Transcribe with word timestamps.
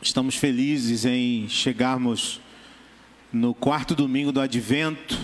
Estamos 0.00 0.36
felizes 0.36 1.04
em 1.04 1.48
chegarmos 1.48 2.40
no 3.32 3.52
quarto 3.52 3.96
domingo 3.96 4.30
do 4.30 4.40
Advento 4.40 5.18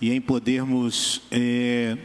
e 0.00 0.10
em 0.10 0.18
podermos 0.18 1.20
é, 1.30 1.98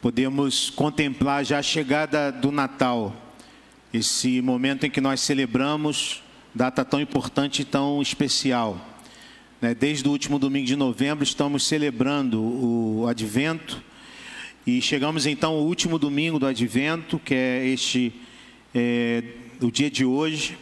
podemos 0.00 0.70
contemplar 0.70 1.44
já 1.44 1.58
a 1.58 1.62
chegada 1.62 2.32
do 2.32 2.50
Natal, 2.50 3.14
esse 3.92 4.40
momento 4.40 4.86
em 4.86 4.90
que 4.90 5.02
nós 5.02 5.20
celebramos 5.20 6.22
data 6.54 6.82
tão 6.82 6.98
importante 6.98 7.60
e 7.60 7.64
tão 7.66 8.00
especial. 8.00 8.80
Né? 9.60 9.74
Desde 9.74 10.08
o 10.08 10.10
último 10.10 10.38
domingo 10.38 10.66
de 10.66 10.76
novembro 10.76 11.24
estamos 11.24 11.66
celebrando 11.66 12.40
o 12.40 13.06
Advento 13.06 13.82
e 14.66 14.80
chegamos 14.80 15.26
então 15.26 15.52
ao 15.52 15.62
último 15.64 15.98
domingo 15.98 16.38
do 16.38 16.46
Advento, 16.46 17.18
que 17.18 17.34
é 17.34 17.66
este 17.66 18.14
é, 18.74 19.22
o 19.60 19.70
dia 19.70 19.90
de 19.90 20.04
hoje. 20.04 20.58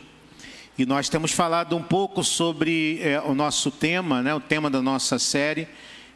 E 0.76 0.84
nós 0.84 1.08
temos 1.08 1.32
falado 1.32 1.76
um 1.76 1.82
pouco 1.82 2.24
sobre 2.24 3.00
é, 3.02 3.20
o 3.20 3.34
nosso 3.34 3.70
tema, 3.70 4.22
né, 4.22 4.34
o 4.34 4.40
tema 4.40 4.68
da 4.68 4.82
nossa 4.82 5.18
série, 5.18 5.68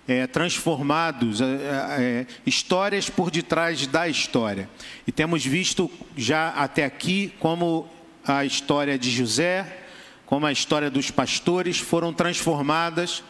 é, 0.06 0.26
transformados, 0.26 1.40
é, 1.40 1.44
é, 1.44 2.26
histórias 2.46 3.08
por 3.08 3.30
detrás 3.30 3.86
da 3.86 4.08
história. 4.08 4.68
E 5.06 5.12
temos 5.12 5.44
visto 5.44 5.90
já 6.16 6.48
até 6.50 6.84
aqui 6.84 7.32
como 7.38 7.88
a 8.24 8.44
história 8.44 8.98
de 8.98 9.10
José, 9.10 9.84
como 10.26 10.46
a 10.46 10.52
história 10.52 10.90
dos 10.90 11.10
pastores 11.10 11.78
foram 11.78 12.12
transformadas 12.12 13.22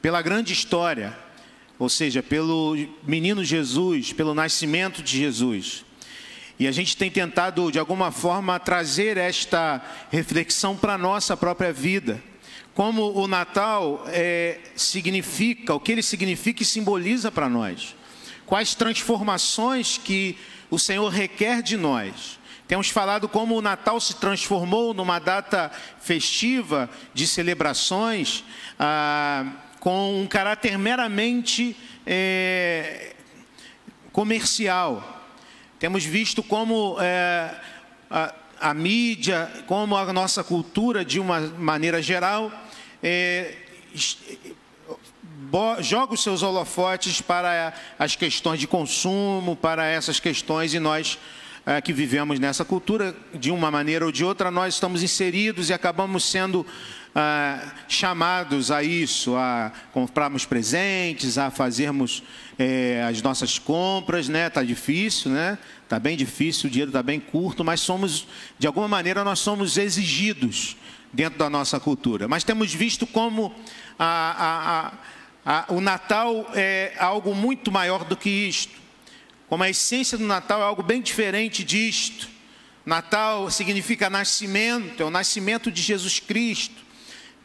pela 0.00 0.22
grande 0.22 0.52
história 0.52 1.26
ou 1.78 1.88
seja, 1.88 2.22
pelo 2.22 2.76
menino 3.02 3.44
Jesus, 3.44 4.12
pelo 4.12 4.34
nascimento 4.34 5.02
de 5.02 5.18
Jesus. 5.18 5.84
E 6.58 6.66
a 6.66 6.72
gente 6.72 6.96
tem 6.96 7.10
tentado, 7.10 7.70
de 7.70 7.78
alguma 7.78 8.10
forma, 8.10 8.58
trazer 8.58 9.16
esta 9.16 9.82
reflexão 10.10 10.76
para 10.76 10.94
a 10.94 10.98
nossa 10.98 11.36
própria 11.36 11.72
vida. 11.72 12.22
Como 12.74 13.12
o 13.12 13.26
Natal 13.26 14.04
é, 14.08 14.60
significa, 14.74 15.74
o 15.74 15.80
que 15.80 15.92
ele 15.92 16.02
significa 16.02 16.62
e 16.62 16.66
simboliza 16.66 17.30
para 17.30 17.48
nós. 17.48 17.94
Quais 18.46 18.74
transformações 18.74 19.98
que 19.98 20.38
o 20.70 20.78
Senhor 20.78 21.08
requer 21.08 21.62
de 21.62 21.76
nós. 21.76 22.38
Temos 22.66 22.88
falado 22.88 23.28
como 23.28 23.56
o 23.56 23.62
Natal 23.62 24.00
se 24.00 24.16
transformou 24.16 24.92
numa 24.92 25.18
data 25.18 25.70
festiva 26.00 26.90
de 27.14 27.26
celebrações. 27.26 28.44
Ah, 28.78 29.44
com 29.78 30.20
um 30.20 30.26
caráter 30.26 30.76
meramente 30.76 31.76
é, 32.04 33.14
comercial. 34.12 35.15
Temos 35.78 36.04
visto 36.04 36.42
como 36.42 36.96
é, 37.00 37.54
a, 38.10 38.34
a, 38.58 38.74
mídia, 38.74 39.50
como 39.66 39.94
a 39.94 40.10
nossa 40.10 40.42
cultura, 40.42 41.04
de 41.04 41.20
uma 41.20 41.40
maneira 41.40 42.00
geral, 42.00 42.50
é, 43.02 43.54
joga 45.80 46.14
os 46.14 46.22
seus 46.22 46.42
holofotes 46.42 47.20
para 47.20 47.74
as 47.98 48.16
questões 48.16 48.58
de 48.58 48.66
consumo, 48.66 49.54
para 49.54 49.84
essas 49.86 50.18
questões, 50.18 50.72
e 50.72 50.78
nós 50.78 51.18
é, 51.66 51.80
que 51.82 51.92
vivemos 51.92 52.38
nessa 52.38 52.64
cultura, 52.64 53.14
de 53.34 53.50
uma 53.50 53.70
maneira 53.70 54.06
ou 54.06 54.12
de 54.12 54.24
outra, 54.24 54.50
nós 54.50 54.74
estamos 54.74 55.02
inseridos 55.02 55.68
e 55.68 55.74
acabamos 55.74 56.24
sendo 56.24 56.64
ah, 57.18 57.72
chamados 57.88 58.70
a 58.70 58.82
isso, 58.82 59.36
a 59.36 59.72
comprarmos 59.90 60.44
presentes, 60.44 61.38
a 61.38 61.50
fazermos 61.50 62.22
é, 62.58 63.02
as 63.08 63.22
nossas 63.22 63.58
compras, 63.58 64.28
né? 64.28 64.50
Tá 64.50 64.62
difícil, 64.62 65.30
né? 65.30 65.56
Tá 65.88 65.98
bem 65.98 66.14
difícil, 66.14 66.68
o 66.68 66.70
dinheiro 66.70 66.90
está 66.90 67.02
bem 67.02 67.18
curto, 67.18 67.64
mas 67.64 67.80
somos, 67.80 68.28
de 68.58 68.66
alguma 68.66 68.86
maneira, 68.86 69.24
nós 69.24 69.38
somos 69.38 69.78
exigidos 69.78 70.76
dentro 71.10 71.38
da 71.38 71.48
nossa 71.48 71.80
cultura. 71.80 72.28
Mas 72.28 72.44
temos 72.44 72.74
visto 72.74 73.06
como 73.06 73.54
a, 73.98 74.92
a, 75.46 75.62
a, 75.70 75.72
o 75.72 75.80
Natal 75.80 76.50
é 76.54 76.92
algo 76.98 77.34
muito 77.34 77.72
maior 77.72 78.04
do 78.04 78.14
que 78.14 78.28
isto. 78.28 78.74
Como 79.48 79.62
a 79.62 79.70
essência 79.70 80.18
do 80.18 80.26
Natal 80.26 80.60
é 80.60 80.64
algo 80.64 80.82
bem 80.82 81.00
diferente 81.00 81.64
disto. 81.64 82.28
Natal 82.84 83.50
significa 83.50 84.10
nascimento, 84.10 85.02
é 85.02 85.06
o 85.06 85.10
nascimento 85.10 85.72
de 85.72 85.80
Jesus 85.80 86.20
Cristo 86.20 86.84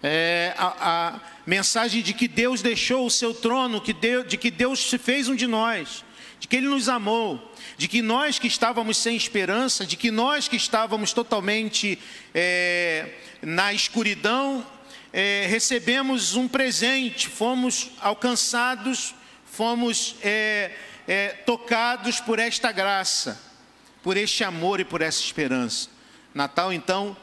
é, 0.03 0.53
a, 0.57 0.75
a, 0.79 1.19
mensagem 1.45 2.01
de 2.01 2.13
que 2.13 2.27
Deus 2.27 2.61
deixou 2.61 3.05
o 3.05 3.11
seu 3.11 3.33
trono, 3.33 3.81
que 3.81 3.93
Deus, 3.93 4.27
de 4.27 4.37
que 4.37 4.49
Deus 4.49 4.89
se 4.89 4.97
fez 4.97 5.27
um 5.27 5.35
de 5.35 5.47
nós, 5.47 6.03
de 6.39 6.47
que 6.47 6.55
Ele 6.55 6.67
nos 6.67 6.89
amou, 6.89 7.51
de 7.77 7.87
que 7.87 8.01
nós 8.01 8.39
que 8.39 8.47
estávamos 8.47 8.97
sem 8.97 9.15
esperança, 9.15 9.85
de 9.85 9.95
que 9.95 10.11
nós 10.11 10.47
que 10.47 10.55
estávamos 10.55 11.13
totalmente 11.13 11.99
é, 12.33 13.09
na 13.41 13.73
escuridão, 13.73 14.65
é, 15.13 15.45
recebemos 15.47 16.35
um 16.35 16.47
presente, 16.47 17.27
fomos 17.27 17.91
alcançados, 17.99 19.13
fomos 19.45 20.15
é, 20.23 20.71
é, 21.07 21.29
tocados 21.45 22.19
por 22.19 22.39
esta 22.39 22.71
graça, 22.71 23.39
por 24.01 24.17
este 24.17 24.43
amor 24.43 24.79
e 24.79 24.85
por 24.85 25.01
essa 25.01 25.21
esperança. 25.21 25.89
Natal, 26.33 26.71
então, 26.71 27.15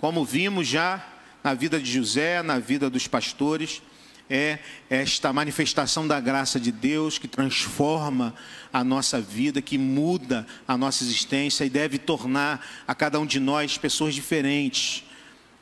como 0.00 0.24
vimos 0.24 0.66
já, 0.66 1.04
na 1.46 1.54
vida 1.54 1.78
de 1.78 1.92
José, 1.92 2.42
na 2.42 2.58
vida 2.58 2.90
dos 2.90 3.06
pastores, 3.06 3.80
é 4.28 4.58
esta 4.90 5.32
manifestação 5.32 6.04
da 6.04 6.18
graça 6.18 6.58
de 6.58 6.72
Deus 6.72 7.20
que 7.20 7.28
transforma 7.28 8.34
a 8.72 8.82
nossa 8.82 9.20
vida, 9.20 9.62
que 9.62 9.78
muda 9.78 10.44
a 10.66 10.76
nossa 10.76 11.04
existência 11.04 11.64
e 11.64 11.70
deve 11.70 11.98
tornar 11.98 12.66
a 12.84 12.96
cada 12.96 13.20
um 13.20 13.24
de 13.24 13.38
nós 13.38 13.78
pessoas 13.78 14.12
diferentes, 14.12 15.04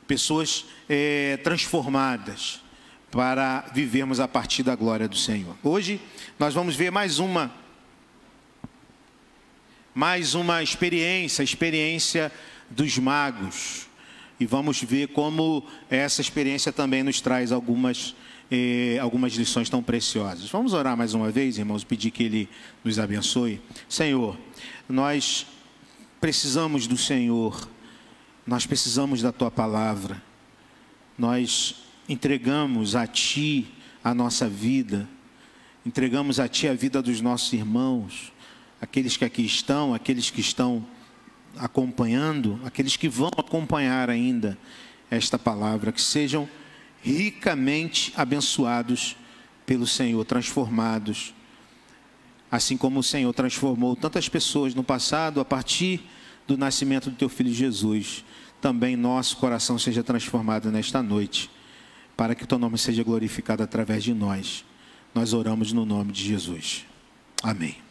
pessoas 0.07 0.65
é, 0.89 1.37
transformadas 1.43 2.61
para 3.11 3.69
vivermos 3.71 4.19
a 4.19 4.27
partir 4.27 4.63
da 4.63 4.75
glória 4.75 5.07
do 5.07 5.15
Senhor. 5.15 5.55
Hoje 5.61 6.01
nós 6.39 6.55
vamos 6.55 6.75
ver 6.75 6.89
mais 6.89 7.19
uma 7.19 7.53
mais 9.93 10.33
uma 10.33 10.63
experiência, 10.63 11.43
a 11.43 11.45
experiência 11.45 12.31
dos 12.71 12.97
magos 12.97 13.85
e 14.39 14.45
vamos 14.45 14.81
ver 14.81 15.07
como 15.09 15.63
essa 15.89 16.21
experiência 16.21 16.71
também 16.71 17.03
nos 17.03 17.21
traz 17.21 17.51
algumas, 17.51 18.15
eh, 18.51 18.97
algumas 19.01 19.33
lições 19.33 19.69
tão 19.69 19.81
preciosas. 19.81 20.49
Vamos 20.49 20.73
orar 20.73 20.97
mais 20.97 21.13
uma 21.13 21.31
vez, 21.31 21.57
irmãos, 21.57 21.83
pedir 21.83 22.11
que 22.11 22.23
Ele 22.23 22.49
nos 22.83 22.99
abençoe. 22.99 23.61
Senhor, 23.87 24.37
nós 24.89 25.47
precisamos 26.19 26.85
do 26.85 26.97
Senhor, 26.97 27.69
nós 28.45 28.65
precisamos 28.65 29.21
da 29.21 29.31
Tua 29.31 29.49
palavra, 29.49 30.21
nós 31.17 31.75
entregamos 32.09 32.95
a 32.95 33.07
Ti 33.07 33.67
a 34.03 34.13
nossa 34.13 34.49
vida, 34.49 35.07
entregamos 35.85 36.39
a 36.39 36.47
Ti 36.47 36.67
a 36.67 36.73
vida 36.73 37.01
dos 37.01 37.21
nossos 37.21 37.53
irmãos, 37.53 38.33
aqueles 38.81 39.15
que 39.15 39.23
aqui 39.23 39.45
estão, 39.45 39.93
aqueles 39.93 40.29
que 40.29 40.41
estão 40.41 40.85
acompanhando, 41.57 42.59
aqueles 42.63 42.95
que 42.97 43.07
vão 43.07 43.31
acompanhar 43.37 44.09
ainda 44.09 44.57
esta 45.09 45.37
palavra, 45.37 45.91
que 45.91 46.01
sejam 46.01 46.47
ricamente 47.01 48.13
abençoados 48.15 49.15
pelo 49.65 49.85
Senhor, 49.85 50.23
transformados, 50.25 51.33
assim 52.51 52.77
como 52.77 52.99
o 52.99 53.03
Senhor 53.03 53.33
transformou 53.33 53.95
tantas 53.95 54.29
pessoas 54.29 54.73
no 54.73 54.83
passado, 54.83 55.39
a 55.39 55.45
partir 55.45 56.03
do 56.47 56.57
nascimento 56.57 57.09
do 57.09 57.15
teu 57.15 57.29
filho 57.29 57.53
Jesus, 57.53 58.23
também 58.61 58.95
nosso 58.95 59.37
coração 59.37 59.77
seja 59.77 60.03
transformado 60.03 60.71
nesta 60.71 61.01
noite, 61.01 61.49
para 62.15 62.33
que 62.33 62.43
o 62.43 62.47
teu 62.47 62.57
nome 62.57 62.77
seja 62.77 63.03
glorificado 63.03 63.61
através 63.61 64.03
de 64.03 64.13
nós. 64.13 64.63
Nós 65.13 65.33
oramos 65.33 65.71
no 65.71 65.85
nome 65.85 66.11
de 66.11 66.23
Jesus. 66.23 66.85
Amém. 67.43 67.84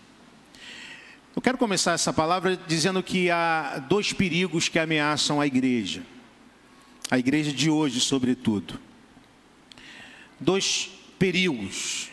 Quero 1.44 1.58
começar 1.58 1.92
essa 1.92 2.10
palavra 2.10 2.56
dizendo 2.56 3.02
que 3.02 3.30
há 3.30 3.76
dois 3.86 4.14
perigos 4.14 4.70
que 4.70 4.78
ameaçam 4.78 5.42
a 5.42 5.46
igreja, 5.46 6.02
a 7.10 7.18
igreja 7.18 7.52
de 7.52 7.68
hoje, 7.68 8.00
sobretudo. 8.00 8.80
Dois 10.40 10.88
perigos 11.18 12.08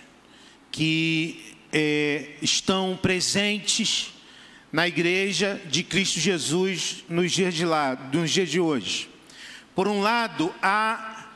que 0.69 1.55
é, 1.71 2.31
estão 2.41 2.99
presentes 3.01 4.11
na 4.69 4.85
igreja 4.85 5.61
de 5.65 5.81
Cristo 5.81 6.19
Jesus 6.19 7.05
nos 7.07 7.31
dias 7.31 7.53
de 7.53 7.63
lá, 7.63 7.95
nos 8.11 8.31
dias 8.31 8.49
de 8.49 8.59
hoje. 8.59 9.09
Por 9.73 9.87
um 9.87 10.01
lado, 10.01 10.53
há 10.61 11.29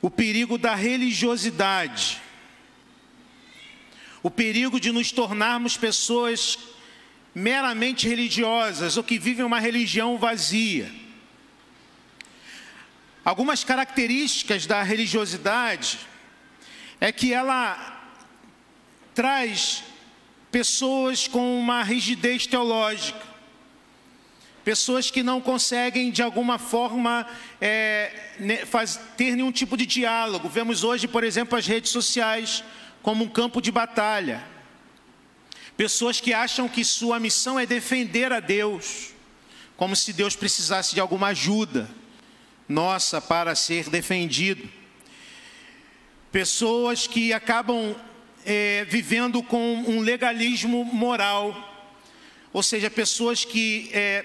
o 0.00 0.08
perigo 0.08 0.56
da 0.56 0.74
religiosidade 0.74 2.22
o 4.22 4.30
perigo 4.30 4.78
de 4.78 4.92
nos 4.92 5.10
tornarmos 5.12 5.76
pessoas 5.76 6.58
meramente 7.34 8.08
religiosas 8.08 8.96
ou 8.96 9.04
que 9.04 9.18
vivem 9.18 9.44
uma 9.44 9.60
religião 9.60 10.18
vazia. 10.18 10.90
Algumas 13.24 13.62
características 13.64 14.66
da 14.66 14.82
religiosidade 14.82 15.98
é 17.00 17.12
que 17.12 17.32
ela 17.32 17.98
traz 19.14 19.84
pessoas 20.50 21.28
com 21.28 21.58
uma 21.58 21.82
rigidez 21.82 22.46
teológica, 22.46 23.20
pessoas 24.64 25.10
que 25.10 25.22
não 25.22 25.40
conseguem, 25.40 26.10
de 26.10 26.22
alguma 26.22 26.58
forma, 26.58 27.26
é, 27.60 28.12
ter 29.16 29.36
nenhum 29.36 29.52
tipo 29.52 29.76
de 29.76 29.86
diálogo. 29.86 30.48
Vemos 30.48 30.84
hoje, 30.84 31.06
por 31.06 31.24
exemplo, 31.24 31.58
as 31.58 31.66
redes 31.66 31.90
sociais 31.90 32.64
como 33.02 33.24
um 33.24 33.28
campo 33.28 33.60
de 33.60 33.70
batalha. 33.70 34.44
Pessoas 35.76 36.20
que 36.20 36.32
acham 36.32 36.68
que 36.68 36.84
sua 36.84 37.18
missão 37.18 37.58
é 37.58 37.64
defender 37.64 38.32
a 38.32 38.40
Deus, 38.40 39.14
como 39.76 39.96
se 39.96 40.12
Deus 40.12 40.36
precisasse 40.36 40.94
de 40.94 41.00
alguma 41.00 41.28
ajuda 41.28 41.88
nossa 42.68 43.20
para 43.20 43.54
ser 43.54 43.88
defendido. 43.88 44.68
Pessoas 46.30 47.06
que 47.06 47.32
acabam 47.32 47.96
é, 48.44 48.84
vivendo 48.84 49.42
com 49.42 49.74
um 49.86 50.00
legalismo 50.00 50.84
moral, 50.84 51.66
ou 52.52 52.62
seja, 52.62 52.90
pessoas 52.90 53.44
que 53.44 53.90
é, 53.92 54.24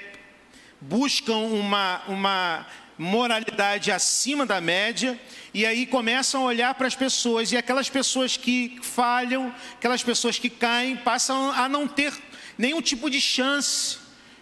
buscam 0.80 1.38
uma, 1.38 2.04
uma 2.08 2.68
moralidade 2.98 3.92
acima 3.92 4.46
da 4.46 4.62
média 4.62 5.20
e 5.54 5.66
aí 5.66 5.86
começam 5.86 6.42
a 6.42 6.46
olhar 6.46 6.74
para 6.76 6.88
as 6.88 6.96
pessoas 6.96 7.52
e 7.52 7.58
aquelas 7.58 7.90
pessoas 7.90 8.38
que 8.38 8.80
falham, 8.82 9.54
aquelas 9.74 10.04
pessoas 10.04 10.40
que 10.40 10.50
caem, 10.50 10.96
passam 10.96 11.52
a 11.52 11.68
não 11.68 11.88
ter 11.88 12.14
nenhum 12.58 12.82
tipo 12.82 13.10
de 13.10 13.20
chance 13.20 13.98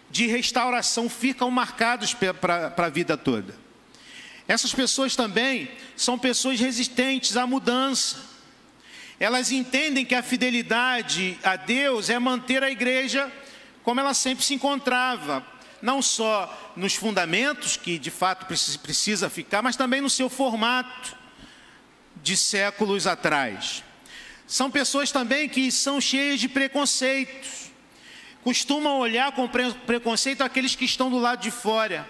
de 0.09 0.27
restauração, 0.27 1.09
ficam 1.09 1.49
marcados 1.49 2.13
para 2.13 2.73
a 2.77 2.89
vida 2.89 3.17
toda. 3.17 3.55
Essas 4.47 4.73
pessoas 4.73 5.15
também 5.15 5.71
são 5.95 6.19
pessoas 6.19 6.59
resistentes 6.59 7.35
à 7.35 7.47
mudança. 7.47 8.17
Elas 9.19 9.51
entendem 9.51 10.05
que 10.05 10.13
a 10.13 10.21
fidelidade 10.21 11.39
a 11.43 11.55
Deus 11.55 12.09
é 12.09 12.19
manter 12.19 12.61
a 12.61 12.69
igreja 12.69 13.31
como 13.83 13.99
ela 13.99 14.13
sempre 14.13 14.43
se 14.45 14.53
encontrava, 14.53 15.45
não 15.83 16.01
só 16.01 16.71
nos 16.77 16.95
fundamentos, 16.95 17.75
que 17.75 17.99
de 17.99 18.09
fato 18.09 18.45
precisa 18.45 19.29
ficar, 19.29 19.61
mas 19.61 19.75
também 19.75 19.99
no 19.99 20.09
seu 20.09 20.29
formato 20.29 21.13
de 22.23 22.37
séculos 22.37 23.05
atrás. 23.05 23.83
São 24.47 24.71
pessoas 24.71 25.11
também 25.11 25.49
que 25.49 25.69
são 25.73 25.99
cheias 25.99 26.39
de 26.39 26.47
preconceitos, 26.47 27.69
costumam 28.45 28.97
olhar 28.97 29.33
com 29.33 29.45
preconceito 29.85 30.41
aqueles 30.41 30.73
que 30.73 30.85
estão 30.85 31.09
do 31.09 31.19
lado 31.19 31.41
de 31.41 31.51
fora, 31.51 32.07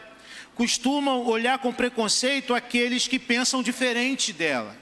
costumam 0.54 1.26
olhar 1.26 1.58
com 1.58 1.74
preconceito 1.74 2.54
aqueles 2.54 3.08
que 3.08 3.18
pensam 3.18 3.64
diferente 3.64 4.32
delas. 4.32 4.76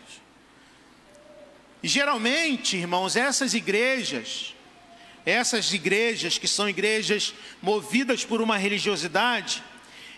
E 1.81 1.87
geralmente, 1.87 2.75
irmãos, 2.75 3.15
essas 3.15 3.53
igrejas, 3.53 4.53
essas 5.25 5.73
igrejas, 5.73 6.37
que 6.37 6.47
são 6.47 6.67
igrejas 6.67 7.33
movidas 7.61 8.25
por 8.25 8.41
uma 8.41 8.57
religiosidade, 8.57 9.63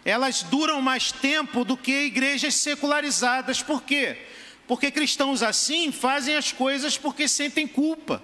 elas 0.05 0.43
duram 0.43 0.81
mais 0.81 1.11
tempo 1.11 1.63
do 1.63 1.77
que 1.77 2.05
igrejas 2.05 2.55
secularizadas. 2.55 3.61
Por 3.61 3.83
quê? 3.83 4.17
Porque 4.67 4.91
cristãos 4.91 5.43
assim 5.43 5.91
fazem 5.91 6.35
as 6.35 6.51
coisas 6.51 6.97
porque 6.97 7.27
sentem 7.27 7.67
culpa. 7.67 8.23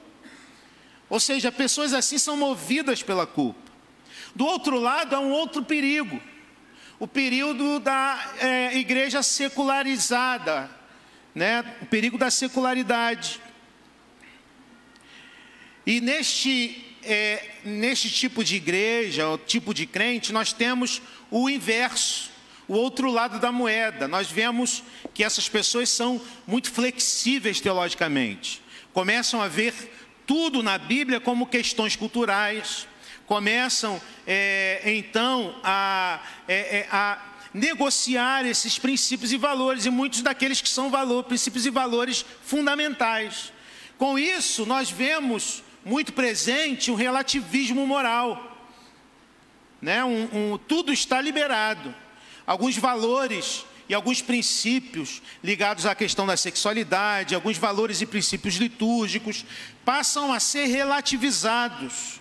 Ou 1.09 1.19
seja, 1.19 1.51
pessoas 1.51 1.93
assim 1.93 2.17
são 2.17 2.37
movidas 2.37 3.01
pela 3.01 3.25
culpa. 3.25 3.69
Do 4.35 4.45
outro 4.45 4.79
lado, 4.79 5.15
há 5.15 5.19
um 5.19 5.31
outro 5.31 5.63
perigo. 5.63 6.21
O 6.99 7.07
período 7.07 7.79
da 7.79 8.33
é, 8.39 8.77
igreja 8.77 9.23
secularizada, 9.23 10.69
né? 11.33 11.63
o 11.81 11.85
perigo 11.85 12.17
da 12.17 12.29
secularidade. 12.29 13.41
E 15.89 15.99
neste, 15.99 16.85
é, 17.01 17.43
neste 17.65 18.11
tipo 18.11 18.43
de 18.43 18.57
igreja, 18.57 19.27
o 19.27 19.39
tipo 19.39 19.73
de 19.73 19.87
crente, 19.87 20.31
nós 20.31 20.53
temos 20.53 21.01
o 21.31 21.49
inverso, 21.49 22.29
o 22.67 22.75
outro 22.75 23.09
lado 23.09 23.39
da 23.39 23.51
moeda. 23.51 24.07
Nós 24.07 24.29
vemos 24.29 24.83
que 25.15 25.23
essas 25.23 25.49
pessoas 25.49 25.89
são 25.89 26.21
muito 26.45 26.69
flexíveis 26.69 27.59
teologicamente. 27.59 28.61
Começam 28.93 29.41
a 29.41 29.47
ver 29.47 29.73
tudo 30.27 30.61
na 30.61 30.77
Bíblia 30.77 31.19
como 31.19 31.47
questões 31.47 31.95
culturais, 31.95 32.87
começam 33.25 33.99
é, 34.27 34.83
então 34.93 35.59
a, 35.63 36.21
é, 36.47 36.81
é 36.81 36.87
a 36.91 37.19
negociar 37.51 38.45
esses 38.45 38.77
princípios 38.77 39.31
e 39.31 39.37
valores, 39.37 39.87
e 39.87 39.89
muitos 39.89 40.21
daqueles 40.21 40.61
que 40.61 40.69
são 40.69 40.91
valor, 40.91 41.23
princípios 41.23 41.65
e 41.65 41.71
valores 41.71 42.23
fundamentais. 42.43 43.51
Com 43.97 44.19
isso, 44.19 44.67
nós 44.67 44.91
vemos 44.91 45.63
muito 45.83 46.13
presente 46.13 46.91
um 46.91 46.95
relativismo 46.95 47.85
moral. 47.85 48.57
Né? 49.81 50.03
Um, 50.03 50.53
um, 50.53 50.57
tudo 50.57 50.91
está 50.91 51.21
liberado. 51.21 51.93
Alguns 52.45 52.77
valores 52.77 53.65
e 53.87 53.93
alguns 53.93 54.21
princípios 54.21 55.21
ligados 55.43 55.85
à 55.85 55.95
questão 55.95 56.25
da 56.27 56.37
sexualidade, 56.37 57.33
alguns 57.33 57.57
valores 57.57 58.01
e 58.01 58.05
princípios 58.05 58.55
litúrgicos, 58.55 59.45
passam 59.83 60.31
a 60.31 60.39
ser 60.39 60.65
relativizados. 60.65 62.19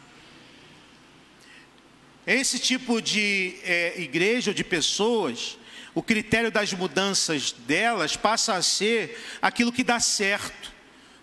Esse 2.27 2.59
tipo 2.59 3.01
de 3.01 3.57
é, 3.65 4.01
igreja 4.01 4.51
ou 4.51 4.55
de 4.55 4.63
pessoas, 4.63 5.59
o 5.95 6.03
critério 6.03 6.51
das 6.51 6.73
mudanças 6.73 7.53
delas 7.53 8.17
passa 8.17 8.55
a 8.55 8.63
ser 8.63 9.19
aquilo 9.41 9.73
que 9.73 9.83
dá 9.83 9.99
certo 9.99 10.78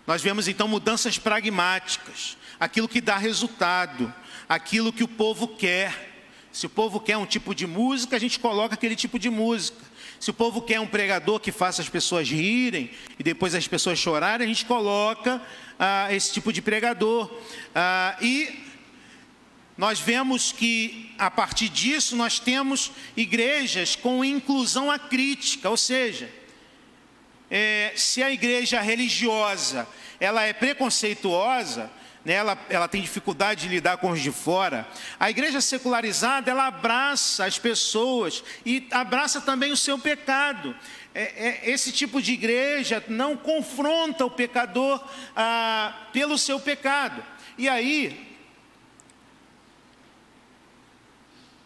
nós 0.06 0.22
vemos 0.22 0.46
então 0.46 0.68
mudanças 0.68 1.18
pragmáticas, 1.18 2.36
aquilo 2.60 2.88
que 2.88 3.00
dá 3.00 3.16
resultado, 3.16 4.12
aquilo 4.48 4.92
que 4.92 5.02
o 5.02 5.08
povo 5.08 5.48
quer. 5.48 6.14
Se 6.52 6.64
o 6.64 6.70
povo 6.70 7.00
quer 7.00 7.18
um 7.18 7.26
tipo 7.26 7.54
de 7.54 7.66
música, 7.66 8.16
a 8.16 8.18
gente 8.18 8.38
coloca 8.38 8.74
aquele 8.74 8.96
tipo 8.96 9.18
de 9.18 9.28
música. 9.28 9.84
Se 10.18 10.30
o 10.30 10.34
povo 10.34 10.62
quer 10.62 10.80
um 10.80 10.86
pregador 10.86 11.40
que 11.40 11.52
faça 11.52 11.82
as 11.82 11.88
pessoas 11.88 12.30
rirem 12.30 12.90
e 13.18 13.22
depois 13.22 13.54
as 13.54 13.68
pessoas 13.68 13.98
chorarem, 13.98 14.46
a 14.46 14.48
gente 14.48 14.64
coloca 14.64 15.42
ah, 15.78 16.08
esse 16.14 16.32
tipo 16.32 16.52
de 16.52 16.62
pregador. 16.62 17.30
Ah, 17.74 18.16
e 18.22 18.64
nós 19.76 20.00
vemos 20.00 20.52
que 20.52 21.12
a 21.18 21.30
partir 21.30 21.68
disso 21.68 22.16
nós 22.16 22.38
temos 22.38 22.92
igrejas 23.14 23.94
com 23.94 24.24
inclusão 24.24 24.90
à 24.90 24.98
crítica, 24.98 25.68
ou 25.68 25.76
seja, 25.76 26.30
é, 27.50 27.92
se 27.96 28.22
a 28.22 28.30
igreja 28.30 28.80
religiosa 28.80 29.86
ela 30.18 30.42
é 30.42 30.52
preconceituosa, 30.52 31.90
né, 32.24 32.34
ela, 32.34 32.58
ela 32.68 32.88
tem 32.88 33.00
dificuldade 33.00 33.62
de 33.62 33.68
lidar 33.68 33.98
com 33.98 34.10
os 34.10 34.20
de 34.20 34.32
fora, 34.32 34.86
a 35.18 35.30
igreja 35.30 35.60
secularizada 35.60 36.50
ela 36.50 36.66
abraça 36.66 37.44
as 37.44 37.58
pessoas 37.58 38.42
e 38.64 38.88
abraça 38.90 39.40
também 39.40 39.70
o 39.70 39.76
seu 39.76 39.98
pecado. 39.98 40.74
É, 41.14 41.22
é, 41.66 41.70
esse 41.70 41.92
tipo 41.92 42.20
de 42.20 42.32
igreja 42.32 43.02
não 43.08 43.36
confronta 43.36 44.24
o 44.24 44.30
pecador 44.30 45.02
ah, 45.34 46.08
pelo 46.12 46.36
seu 46.36 46.58
pecado. 46.58 47.24
E 47.56 47.68
aí, 47.68 48.36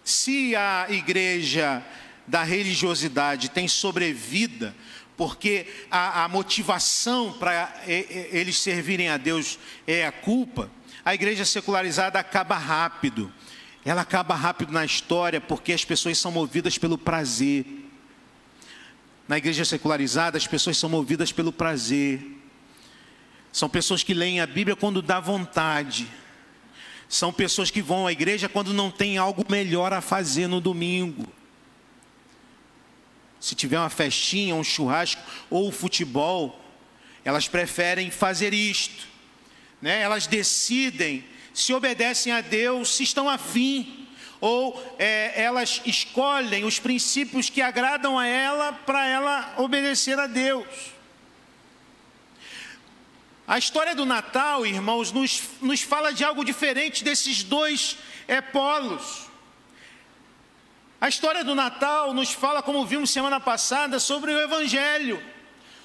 se 0.04 0.54
a 0.54 0.86
igreja 0.90 1.84
da 2.26 2.44
religiosidade 2.44 3.48
tem 3.48 3.66
sobrevida, 3.66 4.74
porque 5.20 5.66
a, 5.90 6.24
a 6.24 6.28
motivação 6.28 7.30
para 7.30 7.70
eles 7.86 8.58
servirem 8.58 9.10
a 9.10 9.18
Deus 9.18 9.58
é 9.86 10.06
a 10.06 10.10
culpa, 10.10 10.70
a 11.04 11.14
igreja 11.14 11.44
secularizada 11.44 12.18
acaba 12.18 12.56
rápido. 12.56 13.30
Ela 13.84 14.00
acaba 14.00 14.34
rápido 14.34 14.72
na 14.72 14.82
história 14.82 15.38
porque 15.38 15.74
as 15.74 15.84
pessoas 15.84 16.16
são 16.16 16.32
movidas 16.32 16.78
pelo 16.78 16.96
prazer. 16.96 17.66
Na 19.28 19.36
igreja 19.36 19.62
secularizada, 19.62 20.38
as 20.38 20.46
pessoas 20.46 20.78
são 20.78 20.88
movidas 20.88 21.30
pelo 21.30 21.52
prazer. 21.52 22.22
São 23.52 23.68
pessoas 23.68 24.02
que 24.02 24.14
leem 24.14 24.40
a 24.40 24.46
Bíblia 24.46 24.74
quando 24.74 25.02
dá 25.02 25.20
vontade. 25.20 26.08
São 27.10 27.30
pessoas 27.30 27.70
que 27.70 27.82
vão 27.82 28.06
à 28.06 28.12
igreja 28.12 28.48
quando 28.48 28.72
não 28.72 28.90
tem 28.90 29.18
algo 29.18 29.44
melhor 29.50 29.92
a 29.92 30.00
fazer 30.00 30.46
no 30.46 30.62
domingo 30.62 31.30
se 33.40 33.54
tiver 33.54 33.78
uma 33.78 33.88
festinha, 33.88 34.54
um 34.54 34.62
churrasco 34.62 35.22
ou 35.48 35.72
futebol, 35.72 36.60
elas 37.24 37.48
preferem 37.48 38.10
fazer 38.10 38.52
isto. 38.52 39.08
Né? 39.80 40.02
Elas 40.02 40.26
decidem 40.26 41.24
se 41.52 41.72
obedecem 41.72 42.32
a 42.32 42.40
Deus, 42.40 42.94
se 42.94 43.02
estão 43.02 43.28
afim, 43.28 44.06
ou 44.40 44.96
é, 44.98 45.42
elas 45.42 45.82
escolhem 45.84 46.64
os 46.64 46.78
princípios 46.78 47.50
que 47.50 47.60
agradam 47.60 48.18
a 48.18 48.26
ela 48.26 48.72
para 48.72 49.06
ela 49.06 49.54
obedecer 49.58 50.18
a 50.18 50.26
Deus. 50.26 50.66
A 53.46 53.58
história 53.58 53.94
do 53.94 54.06
Natal, 54.06 54.64
irmãos, 54.64 55.10
nos, 55.10 55.42
nos 55.60 55.82
fala 55.82 56.12
de 56.12 56.22
algo 56.22 56.44
diferente 56.44 57.02
desses 57.02 57.42
dois 57.42 57.96
é, 58.28 58.40
polos. 58.40 59.29
A 61.00 61.08
história 61.08 61.42
do 61.42 61.54
Natal 61.54 62.12
nos 62.12 62.30
fala, 62.32 62.62
como 62.62 62.84
vimos 62.84 63.08
semana 63.08 63.40
passada, 63.40 63.98
sobre 63.98 64.32
o 64.32 64.38
Evangelho, 64.38 65.22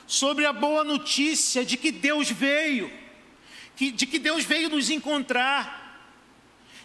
sobre 0.06 0.46
a 0.46 0.52
boa 0.52 0.84
notícia 0.84 1.64
de 1.64 1.78
que 1.78 1.90
Deus 1.90 2.30
veio, 2.30 2.92
de 3.78 4.06
que 4.06 4.20
Deus 4.20 4.44
veio 4.44 4.70
nos 4.70 4.90
encontrar, 4.90 6.12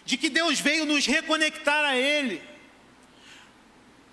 de 0.05 0.15
que 0.15 0.29
Deus 0.29 0.61
veio 0.61 0.85
nos 0.85 1.05
reconectar 1.05 1.83
a 1.83 1.97
Ele. 1.97 2.41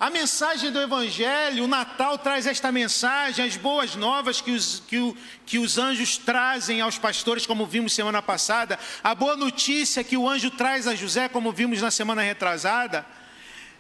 A 0.01 0.11
mensagem 0.11 0.73
do 0.73 0.81
Evangelho, 0.81 1.65
o 1.65 1.69
Natal 1.69 2.19
traz 2.19 2.45
esta 2.47 2.73
mensagem, 2.73 3.45
as 3.45 3.57
boas 3.57 3.95
novas 3.95 4.41
que 4.41 4.51
os, 4.51 4.83
que, 4.89 4.99
o, 4.99 5.17
que 5.47 5.59
os 5.59 5.79
anjos 5.79 6.17
trazem 6.17 6.81
aos 6.81 6.99
pastores, 6.99 7.47
como 7.47 7.67
vimos 7.67 7.93
semana 7.93 8.21
passada, 8.21 8.81
a 9.03 9.15
boa 9.15 9.37
notícia 9.37 10.03
que 10.03 10.17
o 10.17 10.29
anjo 10.29 10.51
traz 10.51 10.89
a 10.89 10.95
José, 10.95 11.29
como 11.29 11.53
vimos 11.53 11.81
na 11.81 11.91
semana 11.91 12.23
retrasada, 12.23 13.07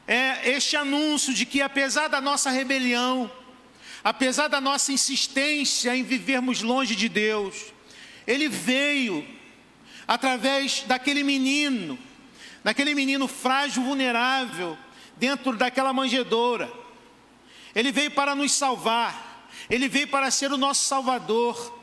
é 0.09 0.53
este 0.53 0.75
anúncio 0.75 1.35
de 1.35 1.45
que 1.45 1.61
apesar 1.61 2.09
da 2.09 2.19
nossa 2.19 2.49
rebelião, 2.49 3.31
apesar 4.03 4.49
da 4.49 4.59
nossa 4.59 4.91
insistência 4.91 5.95
em 5.95 6.03
vivermos 6.03 6.63
longe 6.63 6.97
de 6.97 7.11
Deus, 7.11 7.67
Ele 8.27 8.49
veio 8.49 9.23
através 10.07 10.83
daquele 10.87 11.23
menino, 11.23 11.99
daquele 12.65 12.95
menino 12.95 13.29
frágil, 13.29 13.83
vulnerável, 13.83 14.79
dentro 15.19 15.55
daquela 15.55 15.93
manjedoura. 15.93 16.73
Ele 17.75 17.93
veio 17.93 18.11
para 18.11 18.35
nos 18.35 18.53
salvar, 18.53 19.47
ele 19.69 19.89
veio 19.89 20.09
para 20.09 20.31
ser 20.31 20.51
o 20.51 20.57
nosso 20.57 20.89
Salvador. 20.89 21.79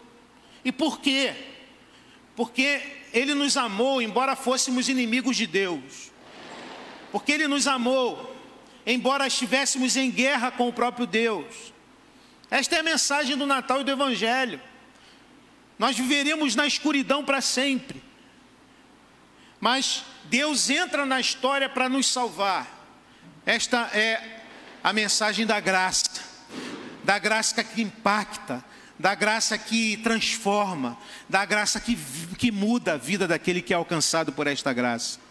E 0.63 0.71
por 0.71 0.99
quê? 0.99 1.31
Porque 2.35 2.81
ele 3.13 3.35
nos 3.35 3.55
amou, 3.55 4.01
embora 4.01 4.35
fôssemos 4.35 4.89
inimigos 4.89 5.37
de 5.37 5.45
Deus. 5.45 6.04
Porque 7.15 7.31
ele 7.31 7.47
nos 7.47 7.65
amou, 7.65 8.35
embora 8.85 9.25
estivéssemos 9.25 9.95
em 9.95 10.11
guerra 10.11 10.51
com 10.51 10.67
o 10.67 10.73
próprio 10.73 11.07
Deus. 11.07 11.73
Esta 12.51 12.75
é 12.75 12.79
a 12.79 12.83
mensagem 12.83 13.37
do 13.37 13.47
Natal 13.47 13.79
e 13.79 13.83
do 13.85 13.91
Evangelho. 13.91 14.59
Nós 15.79 15.95
viveremos 15.95 16.55
na 16.55 16.67
escuridão 16.67 17.23
para 17.23 17.39
sempre. 17.39 18.03
Mas 19.61 20.03
Deus 20.25 20.69
entra 20.69 21.05
na 21.05 21.17
história 21.17 21.69
para 21.69 21.87
nos 21.87 22.05
salvar. 22.05 22.67
Esta 23.45 23.89
é 23.93 24.41
a 24.83 24.91
mensagem 24.91 25.45
da 25.45 25.61
graça, 25.61 26.21
da 27.01 27.17
graça 27.17 27.63
que 27.63 27.81
impacta, 27.81 28.61
da 28.99 29.15
graça 29.15 29.57
que 29.57 29.95
transforma, 30.03 30.97
da 31.29 31.45
graça 31.45 31.79
que, 31.79 31.97
que 32.37 32.51
muda 32.51 32.95
a 32.95 32.97
vida 32.97 33.25
daquele 33.25 33.61
que 33.61 33.71
é 33.71 33.77
alcançado 33.77 34.33
por 34.33 34.47
esta 34.47 34.73
graça. 34.73 35.23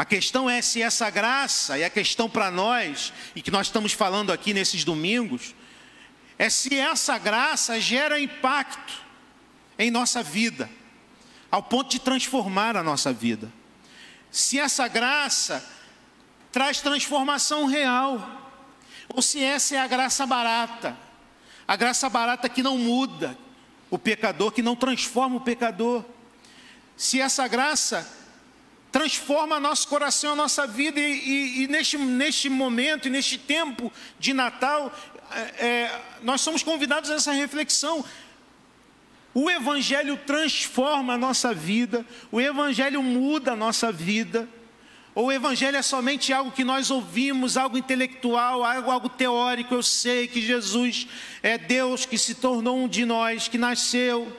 A 0.00 0.04
questão 0.06 0.48
é 0.48 0.62
se 0.62 0.80
essa 0.80 1.10
graça, 1.10 1.78
e 1.78 1.84
a 1.84 1.90
questão 1.90 2.26
para 2.26 2.50
nós, 2.50 3.12
e 3.36 3.42
que 3.42 3.50
nós 3.50 3.66
estamos 3.66 3.92
falando 3.92 4.32
aqui 4.32 4.54
nesses 4.54 4.82
domingos, 4.82 5.54
é 6.38 6.48
se 6.48 6.74
essa 6.74 7.18
graça 7.18 7.78
gera 7.78 8.18
impacto 8.18 8.94
em 9.78 9.90
nossa 9.90 10.22
vida, 10.22 10.70
ao 11.50 11.62
ponto 11.62 11.90
de 11.90 11.98
transformar 11.98 12.78
a 12.78 12.82
nossa 12.82 13.12
vida. 13.12 13.52
Se 14.30 14.58
essa 14.58 14.88
graça 14.88 15.62
traz 16.50 16.80
transformação 16.80 17.66
real, 17.66 18.56
ou 19.06 19.20
se 19.20 19.44
essa 19.44 19.76
é 19.76 19.80
a 19.80 19.86
graça 19.86 20.24
barata, 20.24 20.96
a 21.68 21.76
graça 21.76 22.08
barata 22.08 22.48
que 22.48 22.62
não 22.62 22.78
muda 22.78 23.36
o 23.90 23.98
pecador, 23.98 24.50
que 24.50 24.62
não 24.62 24.74
transforma 24.74 25.36
o 25.36 25.42
pecador. 25.42 26.02
Se 26.96 27.20
essa 27.20 27.46
graça 27.46 28.19
transforma 28.90 29.60
nosso 29.60 29.86
coração, 29.88 30.32
a 30.32 30.36
nossa 30.36 30.66
vida, 30.66 30.98
e, 30.98 31.02
e, 31.02 31.62
e 31.62 31.68
neste, 31.68 31.96
neste 31.96 32.48
momento, 32.48 33.06
e 33.06 33.10
neste 33.10 33.38
tempo 33.38 33.92
de 34.18 34.32
Natal, 34.32 34.92
é, 35.30 35.40
é, 35.64 36.02
nós 36.22 36.40
somos 36.40 36.62
convidados 36.62 37.10
a 37.10 37.14
essa 37.14 37.32
reflexão. 37.32 38.04
O 39.32 39.48
Evangelho 39.48 40.16
transforma 40.26 41.14
a 41.14 41.18
nossa 41.18 41.54
vida, 41.54 42.04
o 42.32 42.40
Evangelho 42.40 43.02
muda 43.02 43.52
a 43.52 43.56
nossa 43.56 43.92
vida. 43.92 44.48
Ou 45.12 45.26
o 45.26 45.32
Evangelho 45.32 45.76
é 45.76 45.82
somente 45.82 46.32
algo 46.32 46.52
que 46.52 46.62
nós 46.62 46.90
ouvimos, 46.90 47.56
algo 47.56 47.76
intelectual, 47.76 48.64
algo, 48.64 48.90
algo 48.90 49.08
teórico. 49.08 49.74
Eu 49.74 49.82
sei 49.82 50.28
que 50.28 50.40
Jesus 50.40 51.08
é 51.42 51.58
Deus 51.58 52.06
que 52.06 52.16
se 52.16 52.36
tornou 52.36 52.78
um 52.78 52.88
de 52.88 53.04
nós, 53.04 53.48
que 53.48 53.58
nasceu 53.58 54.36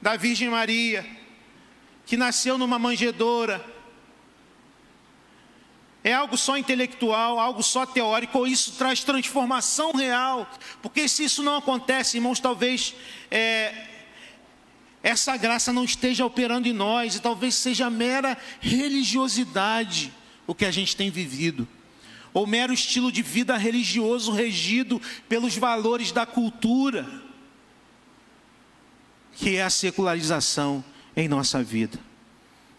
da 0.00 0.16
Virgem 0.16 0.48
Maria, 0.48 1.06
que 2.06 2.16
nasceu 2.16 2.56
numa 2.56 2.78
manjedoura. 2.78 3.75
É 6.06 6.12
algo 6.12 6.38
só 6.38 6.56
intelectual, 6.56 7.40
algo 7.40 7.64
só 7.64 7.84
teórico, 7.84 8.38
ou 8.38 8.46
isso 8.46 8.74
traz 8.78 9.02
transformação 9.02 9.90
real? 9.90 10.48
Porque 10.80 11.08
se 11.08 11.24
isso 11.24 11.42
não 11.42 11.56
acontece, 11.56 12.16
irmãos, 12.18 12.38
talvez 12.38 12.94
é, 13.28 13.88
essa 15.02 15.36
graça 15.36 15.72
não 15.72 15.82
esteja 15.82 16.24
operando 16.24 16.68
em 16.68 16.72
nós 16.72 17.16
e 17.16 17.20
talvez 17.20 17.56
seja 17.56 17.90
mera 17.90 18.38
religiosidade 18.60 20.12
o 20.46 20.54
que 20.54 20.64
a 20.64 20.70
gente 20.70 20.94
tem 20.94 21.10
vivido, 21.10 21.66
ou 22.32 22.46
mero 22.46 22.72
estilo 22.72 23.10
de 23.10 23.20
vida 23.20 23.56
religioso 23.56 24.30
regido 24.30 25.02
pelos 25.28 25.56
valores 25.56 26.12
da 26.12 26.24
cultura, 26.24 27.04
que 29.32 29.56
é 29.56 29.64
a 29.64 29.70
secularização 29.70 30.84
em 31.16 31.26
nossa 31.26 31.64
vida. 31.64 31.98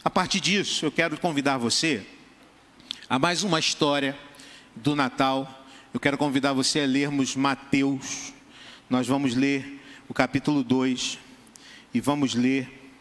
A 0.02 0.10
partir 0.10 0.40
disso, 0.40 0.86
eu 0.86 0.92
quero 0.94 1.20
convidar 1.20 1.58
você 1.58 2.08
a 3.10 3.18
mais 3.18 3.42
uma 3.42 3.58
história 3.58 4.18
do 4.76 4.94
Natal. 4.94 5.66
Eu 5.94 6.00
quero 6.00 6.18
convidar 6.18 6.52
você 6.52 6.82
a 6.82 6.86
lermos 6.86 7.38
Mateus. 7.38 8.34
Nós 8.90 9.08
vamos 9.08 9.34
ler 9.34 9.82
o 10.10 10.14
capítulo 10.14 10.62
2 10.62 11.18
e 11.94 12.02
vamos 12.02 12.36
ler 12.36 12.92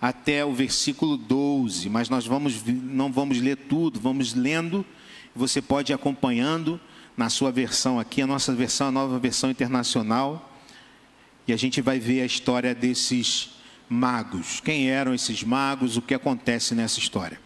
até 0.00 0.44
o 0.44 0.52
versículo 0.52 1.16
12, 1.16 1.88
mas 1.88 2.08
nós 2.08 2.26
vamos, 2.26 2.62
não 2.64 3.12
vamos 3.12 3.40
ler 3.40 3.56
tudo, 3.56 4.00
vamos 4.00 4.34
lendo, 4.34 4.84
você 5.34 5.62
pode 5.62 5.92
ir 5.92 5.94
acompanhando 5.94 6.78
na 7.16 7.30
sua 7.30 7.52
versão 7.52 7.98
aqui, 7.98 8.20
a 8.20 8.26
nossa 8.26 8.52
versão, 8.52 8.88
a 8.88 8.92
nova 8.92 9.18
versão 9.18 9.50
internacional, 9.50 10.52
e 11.46 11.52
a 11.52 11.56
gente 11.56 11.80
vai 11.80 11.98
ver 11.98 12.20
a 12.20 12.26
história 12.26 12.74
desses 12.74 13.50
magos. 13.88 14.60
Quem 14.60 14.90
eram 14.90 15.14
esses 15.14 15.42
magos, 15.44 15.96
o 15.96 16.02
que 16.02 16.12
acontece 16.12 16.74
nessa 16.74 16.98
história. 16.98 17.43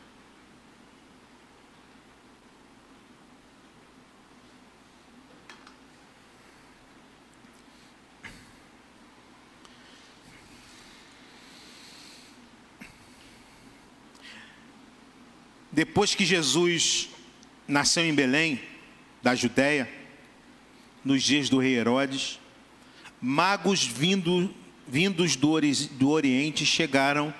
Depois 15.78 16.12
que 16.12 16.26
Jesus 16.26 17.08
nasceu 17.68 18.04
em 18.04 18.12
Belém, 18.12 18.60
da 19.22 19.36
Judéia, 19.36 19.88
nos 21.04 21.22
dias 21.22 21.48
do 21.48 21.60
rei 21.60 21.76
Herodes, 21.76 22.40
magos 23.22 23.86
vindo, 23.86 24.52
vindos 24.88 25.36
do, 25.36 25.52
do 25.92 26.08
Oriente 26.08 26.66
chegaram 26.66 27.32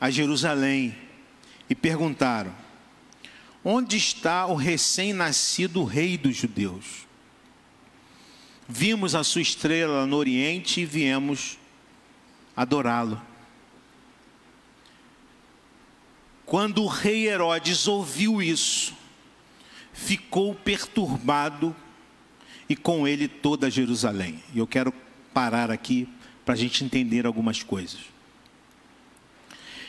a 0.00 0.10
Jerusalém 0.10 0.96
e 1.68 1.74
perguntaram: 1.74 2.54
Onde 3.62 3.98
está 3.98 4.46
o 4.46 4.54
recém-nascido 4.54 5.84
rei 5.84 6.16
dos 6.16 6.36
judeus? 6.36 7.06
Vimos 8.66 9.14
a 9.14 9.22
sua 9.22 9.42
estrela 9.42 10.06
no 10.06 10.16
Oriente 10.16 10.80
e 10.80 10.86
viemos 10.86 11.58
adorá-lo. 12.56 13.20
Quando 16.54 16.84
o 16.84 16.86
rei 16.86 17.26
Herodes 17.26 17.88
ouviu 17.88 18.40
isso, 18.40 18.94
ficou 19.92 20.54
perturbado 20.54 21.74
e 22.68 22.76
com 22.76 23.08
ele 23.08 23.26
toda 23.26 23.68
Jerusalém. 23.68 24.40
E 24.54 24.60
eu 24.60 24.66
quero 24.68 24.94
parar 25.32 25.68
aqui 25.68 26.08
para 26.44 26.54
a 26.54 26.56
gente 26.56 26.84
entender 26.84 27.26
algumas 27.26 27.64
coisas. 27.64 27.98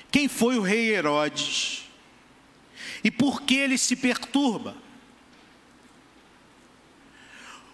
Quem 0.10 0.28
foi 0.28 0.58
o 0.58 0.64
rei 0.64 0.90
Herodes? 0.90 1.84
E 3.04 3.12
por 3.12 3.44
que 3.44 3.54
ele 3.54 3.78
se 3.78 3.96
perturba? 3.96 4.76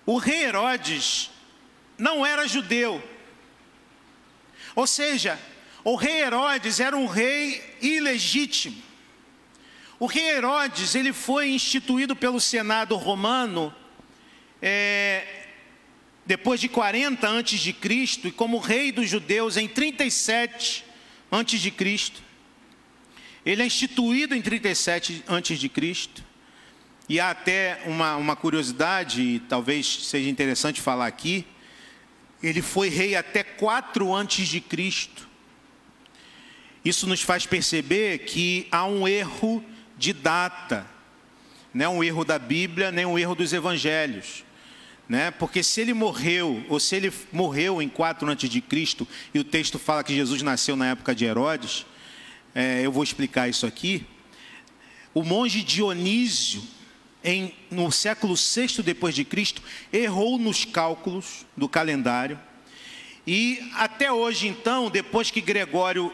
O 0.05 0.17
rei 0.17 0.43
Herodes 0.43 1.31
não 1.97 2.25
era 2.25 2.45
judeu. 2.45 3.01
Ou 4.75 4.85
seja, 4.85 5.39
o 5.83 5.95
rei 5.95 6.21
Herodes 6.21 6.79
era 6.79 6.95
um 6.95 7.07
rei 7.07 7.77
ilegítimo. 7.81 8.81
O 9.99 10.05
rei 10.05 10.31
Herodes 10.31 10.95
ele 10.95 11.13
foi 11.13 11.49
instituído 11.49 12.15
pelo 12.15 12.39
Senado 12.39 12.95
romano 12.95 13.73
é, 14.61 15.25
depois 16.25 16.59
de 16.59 16.69
40 16.69 17.27
antes 17.27 17.59
de 17.59 17.73
Cristo 17.73 18.27
e 18.27 18.31
como 18.31 18.57
rei 18.57 18.91
dos 18.91 19.09
judeus 19.09 19.57
em 19.57 19.67
37 19.67 20.85
antes 21.31 21.59
de 21.61 21.71
Cristo. 21.71 22.21
Ele 23.45 23.63
é 23.63 23.65
instituído 23.65 24.35
em 24.35 24.41
37 24.41 25.23
antes 25.27 25.59
de 25.59 25.67
Cristo. 25.67 26.23
E 27.09 27.19
há 27.19 27.31
até 27.31 27.81
uma, 27.85 28.15
uma 28.15 28.35
curiosidade, 28.35 29.21
e 29.21 29.39
talvez 29.39 30.05
seja 30.05 30.29
interessante 30.29 30.79
falar 30.79 31.07
aqui. 31.07 31.45
Ele 32.41 32.61
foi 32.61 32.89
rei 32.89 33.15
até 33.15 33.43
4 33.43 34.13
antes 34.13 34.47
de 34.47 34.61
Cristo. 34.61 35.27
Isso 36.83 37.07
nos 37.07 37.21
faz 37.21 37.45
perceber 37.45 38.19
que 38.19 38.67
há 38.71 38.85
um 38.85 39.07
erro 39.07 39.63
de 39.97 40.13
data 40.13 40.87
não 41.73 41.85
é 41.85 41.89
um 41.89 42.03
erro 42.03 42.25
da 42.25 42.37
Bíblia, 42.37 42.91
nem 42.91 43.05
um 43.05 43.17
erro 43.17 43.33
dos 43.33 43.53
evangelhos. 43.53 44.43
Né? 45.07 45.31
Porque 45.31 45.63
se 45.63 45.81
ele 45.81 45.93
morreu, 45.93 46.63
ou 46.69 46.79
se 46.79 46.95
ele 46.95 47.11
morreu 47.31 47.81
em 47.81 47.87
4 47.87 48.29
antes 48.29 48.49
de 48.49 48.61
Cristo, 48.61 49.07
e 49.33 49.39
o 49.39 49.43
texto 49.43 49.79
fala 49.79 50.03
que 50.03 50.13
Jesus 50.13 50.41
nasceu 50.41 50.75
na 50.75 50.87
época 50.87 51.15
de 51.15 51.25
Herodes, 51.25 51.85
é, 52.53 52.81
eu 52.85 52.91
vou 52.91 53.03
explicar 53.03 53.47
isso 53.49 53.65
aqui. 53.65 54.05
O 55.13 55.23
monge 55.23 55.63
Dionísio, 55.63 56.61
em, 57.23 57.53
no 57.69 57.91
século 57.91 58.35
VI 58.35 58.81
depois 58.83 59.15
de 59.15 59.23
Cristo, 59.23 59.61
errou 59.93 60.37
nos 60.37 60.65
cálculos 60.65 61.45
do 61.55 61.69
calendário. 61.69 62.39
E 63.25 63.59
até 63.75 64.11
hoje, 64.11 64.47
então, 64.47 64.89
depois 64.89 65.31
que 65.31 65.39
Gregório 65.39 66.11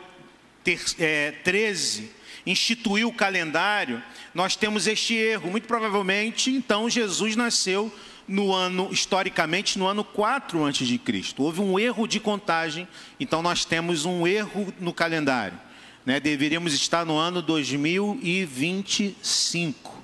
é, 0.99 1.31
13 1.43 2.17
instituiu 2.45 3.09
o 3.09 3.13
calendário, 3.13 4.01
nós 4.33 4.55
temos 4.55 4.87
este 4.87 5.13
erro. 5.13 5.51
Muito 5.51 5.67
provavelmente, 5.67 6.49
então, 6.49 6.89
Jesus 6.89 7.35
nasceu 7.35 7.93
no 8.27 8.53
ano, 8.53 8.89
historicamente, 8.91 9.77
no 9.77 9.85
ano 9.85 10.03
4 10.03 10.63
antes 10.63 10.87
de 10.87 10.97
Cristo. 10.97 11.43
Houve 11.43 11.61
um 11.61 11.77
erro 11.77 12.07
de 12.07 12.19
contagem, 12.19 12.87
então 13.19 13.41
nós 13.41 13.65
temos 13.65 14.05
um 14.05 14.25
erro 14.25 14.73
no 14.79 14.93
calendário. 14.93 15.59
Né? 16.05 16.19
Deveríamos 16.19 16.73
estar 16.73 17.05
no 17.05 17.17
ano 17.17 17.41
2025 17.41 19.97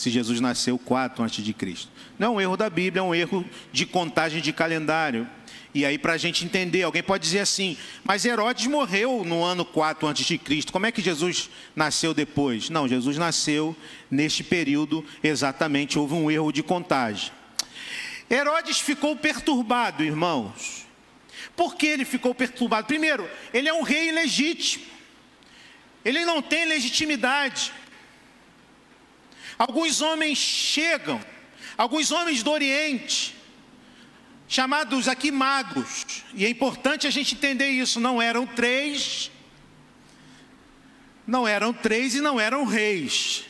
se 0.00 0.08
Jesus 0.08 0.40
nasceu 0.40 0.78
4 0.78 1.22
antes 1.22 1.44
de 1.44 1.52
Cristo. 1.52 1.92
Não 2.18 2.28
é 2.28 2.30
um 2.30 2.40
erro 2.40 2.56
da 2.56 2.70
Bíblia, 2.70 3.00
é 3.00 3.02
um 3.02 3.14
erro 3.14 3.44
de 3.70 3.84
contagem 3.84 4.40
de 4.40 4.50
calendário. 4.50 5.28
E 5.72 5.84
aí, 5.84 5.96
para 5.98 6.14
a 6.14 6.16
gente 6.16 6.44
entender, 6.44 6.82
alguém 6.82 7.02
pode 7.02 7.22
dizer 7.22 7.40
assim, 7.40 7.76
mas 8.02 8.24
Herodes 8.24 8.66
morreu 8.66 9.24
no 9.24 9.44
ano 9.44 9.64
4 9.64 10.06
antes 10.08 10.26
de 10.26 10.36
Cristo. 10.36 10.72
Como 10.72 10.86
é 10.86 10.90
que 10.90 11.00
Jesus 11.00 11.48
nasceu 11.76 12.12
depois? 12.12 12.68
Não, 12.68 12.88
Jesus 12.88 13.16
nasceu 13.16 13.76
neste 14.10 14.42
período 14.42 15.04
exatamente, 15.22 15.98
houve 15.98 16.14
um 16.14 16.28
erro 16.28 16.50
de 16.50 16.62
contagem. 16.62 17.30
Herodes 18.28 18.80
ficou 18.80 19.14
perturbado, 19.14 20.02
irmãos. 20.02 20.86
Por 21.54 21.76
que 21.76 21.86
ele 21.86 22.04
ficou 22.04 22.34
perturbado? 22.34 22.86
Primeiro, 22.86 23.28
ele 23.52 23.68
é 23.68 23.74
um 23.74 23.82
rei 23.82 24.08
ilegítimo. 24.08 24.84
Ele 26.04 26.24
não 26.24 26.40
tem 26.42 26.64
legitimidade. 26.64 27.72
Alguns 29.58 30.00
homens 30.00 30.38
chegam, 30.38 31.20
alguns 31.76 32.10
homens 32.10 32.42
do 32.42 32.50
Oriente, 32.50 33.36
chamados 34.50 35.06
aqui 35.06 35.30
magos, 35.30 36.24
e 36.34 36.44
é 36.44 36.48
importante 36.48 37.06
a 37.06 37.10
gente 37.10 37.36
entender 37.36 37.68
isso, 37.68 38.00
não 38.00 38.20
eram 38.20 38.44
três, 38.44 39.30
não 41.24 41.46
eram 41.46 41.72
três 41.72 42.16
e 42.16 42.20
não 42.20 42.40
eram 42.40 42.64
reis, 42.64 43.44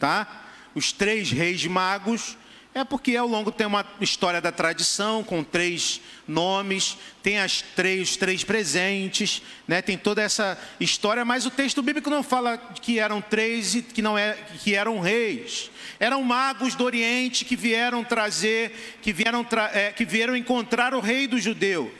tá? 0.00 0.46
Os 0.74 0.90
três 0.90 1.30
reis 1.30 1.66
magos 1.66 2.38
é 2.74 2.84
porque 2.84 3.14
ao 3.16 3.26
longo 3.26 3.52
tem 3.52 3.66
uma 3.66 3.84
história 4.00 4.40
da 4.40 4.50
tradição 4.50 5.22
com 5.22 5.44
três 5.44 6.00
nomes, 6.26 6.96
tem 7.22 7.38
as 7.38 7.60
três, 7.60 8.10
os 8.10 8.16
três 8.16 8.44
presentes, 8.44 9.42
né? 9.68 9.82
Tem 9.82 9.98
toda 9.98 10.22
essa 10.22 10.58
história, 10.80 11.22
mas 11.24 11.44
o 11.44 11.50
texto 11.50 11.82
bíblico 11.82 12.08
não 12.08 12.22
fala 12.22 12.56
que 12.56 12.98
eram 12.98 13.20
três 13.20 13.74
e 13.74 13.82
que 13.82 14.00
não 14.00 14.16
é 14.16 14.38
que 14.62 14.74
eram 14.74 15.00
reis. 15.00 15.70
Eram 16.00 16.22
magos 16.22 16.74
do 16.74 16.84
Oriente 16.84 17.44
que 17.44 17.56
vieram 17.56 18.02
trazer, 18.02 18.98
que 19.02 19.12
vieram 19.12 19.44
tra 19.44 19.70
é, 19.74 19.92
que 19.92 20.06
vieram 20.06 20.34
encontrar 20.34 20.94
o 20.94 21.00
rei 21.00 21.26
dos 21.26 21.42
judeus. 21.42 21.92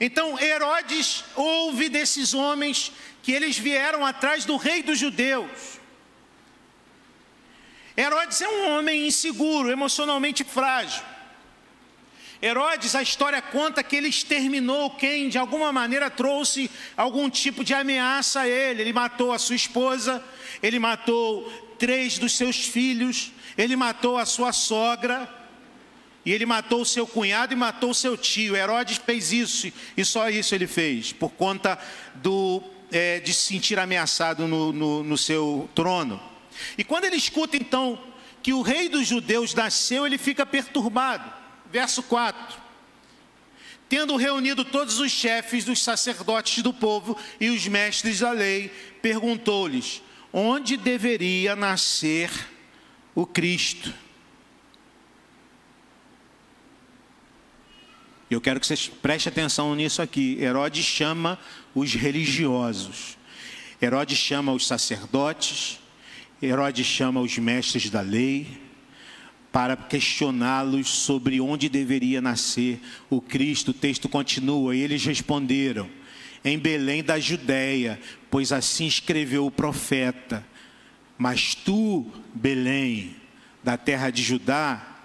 Então 0.00 0.40
Herodes 0.40 1.22
ouve 1.34 1.90
desses 1.90 2.32
homens 2.32 2.92
que 3.22 3.32
eles 3.32 3.58
vieram 3.58 4.06
atrás 4.06 4.46
do 4.46 4.56
rei 4.56 4.82
dos 4.82 4.98
judeus. 4.98 5.80
Herodes 7.96 8.40
é 8.42 8.48
um 8.48 8.76
homem 8.76 9.06
inseguro, 9.06 9.70
emocionalmente 9.70 10.44
frágil. 10.44 11.02
Herodes, 12.42 12.94
a 12.94 13.00
história 13.00 13.40
conta 13.40 13.82
que 13.82 13.96
ele 13.96 14.08
exterminou 14.08 14.90
quem 14.90 15.28
de 15.30 15.38
alguma 15.38 15.72
maneira 15.72 16.10
trouxe 16.10 16.70
algum 16.94 17.30
tipo 17.30 17.64
de 17.64 17.72
ameaça 17.72 18.40
a 18.40 18.48
ele. 18.48 18.82
Ele 18.82 18.92
matou 18.92 19.32
a 19.32 19.38
sua 19.38 19.56
esposa, 19.56 20.22
ele 20.62 20.78
matou 20.78 21.50
três 21.78 22.18
dos 22.18 22.32
seus 22.32 22.56
filhos, 22.56 23.32
ele 23.56 23.74
matou 23.74 24.18
a 24.18 24.26
sua 24.26 24.52
sogra, 24.52 25.28
e 26.26 26.32
ele 26.32 26.44
matou 26.44 26.82
o 26.82 26.86
seu 26.86 27.06
cunhado 27.06 27.54
e 27.54 27.56
matou 27.56 27.90
o 27.90 27.94
seu 27.94 28.16
tio. 28.16 28.54
Herodes 28.54 28.98
fez 28.98 29.32
isso, 29.32 29.72
e 29.96 30.04
só 30.04 30.28
isso 30.28 30.54
ele 30.54 30.66
fez, 30.66 31.12
por 31.12 31.30
conta 31.30 31.78
do, 32.16 32.62
é, 32.92 33.20
de 33.20 33.32
se 33.32 33.46
sentir 33.46 33.78
ameaçado 33.78 34.46
no, 34.46 34.72
no, 34.72 35.02
no 35.02 35.16
seu 35.16 35.70
trono. 35.74 36.35
E 36.76 36.84
quando 36.84 37.04
ele 37.04 37.16
escuta 37.16 37.56
então 37.56 38.02
que 38.42 38.52
o 38.52 38.62
rei 38.62 38.88
dos 38.88 39.06
judeus 39.06 39.54
nasceu, 39.54 40.06
ele 40.06 40.18
fica 40.18 40.46
perturbado. 40.46 41.32
Verso 41.70 42.02
4. 42.02 42.66
Tendo 43.88 44.16
reunido 44.16 44.64
todos 44.64 44.98
os 44.98 45.12
chefes 45.12 45.64
dos 45.64 45.82
sacerdotes 45.82 46.62
do 46.62 46.72
povo 46.72 47.16
e 47.40 47.50
os 47.50 47.66
mestres 47.68 48.20
da 48.20 48.32
lei, 48.32 48.68
perguntou-lhes: 49.00 50.02
onde 50.32 50.76
deveria 50.76 51.54
nascer 51.54 52.30
o 53.14 53.24
Cristo? 53.24 53.94
Eu 58.28 58.40
quero 58.40 58.58
que 58.58 58.66
vocês 58.66 58.88
prestem 58.88 59.30
atenção 59.30 59.72
nisso 59.76 60.02
aqui. 60.02 60.36
Herodes 60.40 60.84
chama 60.84 61.38
os 61.72 61.94
religiosos. 61.94 63.16
Herodes 63.80 64.18
chama 64.18 64.52
os 64.52 64.66
sacerdotes, 64.66 65.78
Herodes 66.42 66.86
chama 66.86 67.20
os 67.20 67.36
mestres 67.38 67.88
da 67.88 68.00
lei 68.00 68.46
para 69.50 69.74
questioná-los 69.74 70.88
sobre 70.88 71.40
onde 71.40 71.68
deveria 71.68 72.20
nascer 72.20 72.78
o 73.08 73.22
Cristo. 73.22 73.70
O 73.70 73.74
texto 73.74 74.08
continua, 74.08 74.76
e 74.76 74.80
eles 74.80 75.04
responderam: 75.04 75.88
em 76.44 76.58
Belém 76.58 77.02
da 77.02 77.18
Judéia, 77.18 77.98
pois 78.30 78.52
assim 78.52 78.86
escreveu 78.86 79.46
o 79.46 79.50
profeta. 79.50 80.44
Mas 81.18 81.54
tu, 81.54 82.06
Belém, 82.34 83.16
da 83.64 83.78
terra 83.78 84.10
de 84.10 84.22
Judá, 84.22 84.96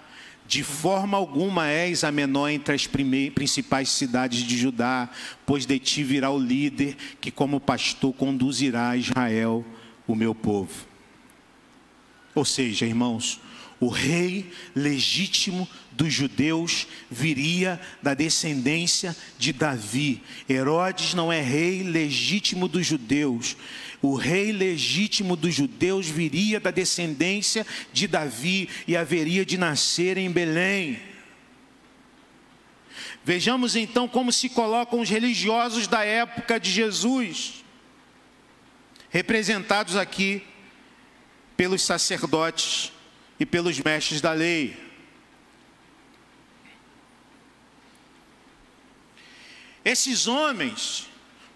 de 0.46 0.62
forma 0.62 1.16
alguma 1.16 1.68
és 1.68 2.04
a 2.04 2.12
menor 2.12 2.50
entre 2.50 2.74
as 2.74 2.86
principais 2.86 3.88
cidades 3.88 4.40
de 4.40 4.58
Judá, 4.58 5.08
pois 5.46 5.64
de 5.64 5.78
ti 5.78 6.04
virá 6.04 6.30
o 6.30 6.38
líder 6.38 6.94
que, 7.18 7.30
como 7.30 7.58
pastor, 7.58 8.12
conduzirá 8.12 8.90
a 8.90 8.96
Israel, 8.98 9.64
o 10.06 10.14
meu 10.14 10.34
povo. 10.34 10.91
Ou 12.34 12.44
seja, 12.44 12.86
irmãos, 12.86 13.40
o 13.82 13.88
rei 13.88 14.52
legítimo 14.76 15.68
dos 15.90 16.14
judeus 16.14 16.86
viria 17.10 17.80
da 18.00 18.14
descendência 18.14 19.16
de 19.36 19.52
Davi. 19.52 20.22
Herodes 20.48 21.14
não 21.14 21.32
é 21.32 21.40
rei 21.40 21.82
legítimo 21.82 22.68
dos 22.68 22.86
judeus. 22.86 23.56
O 24.00 24.14
rei 24.14 24.52
legítimo 24.52 25.34
dos 25.34 25.52
judeus 25.52 26.06
viria 26.06 26.60
da 26.60 26.70
descendência 26.70 27.66
de 27.92 28.06
Davi 28.06 28.68
e 28.86 28.96
haveria 28.96 29.44
de 29.44 29.58
nascer 29.58 30.16
em 30.16 30.30
Belém. 30.30 31.00
Vejamos 33.24 33.74
então 33.74 34.06
como 34.06 34.30
se 34.30 34.48
colocam 34.48 35.00
os 35.00 35.10
religiosos 35.10 35.88
da 35.88 36.04
época 36.04 36.60
de 36.60 36.70
Jesus, 36.70 37.64
representados 39.10 39.96
aqui 39.96 40.42
pelos 41.62 41.82
sacerdotes 41.82 42.90
e 43.38 43.46
pelos 43.46 43.78
mestres 43.78 44.20
da 44.20 44.32
lei. 44.32 44.76
Esses 49.84 50.26
homens 50.26 51.06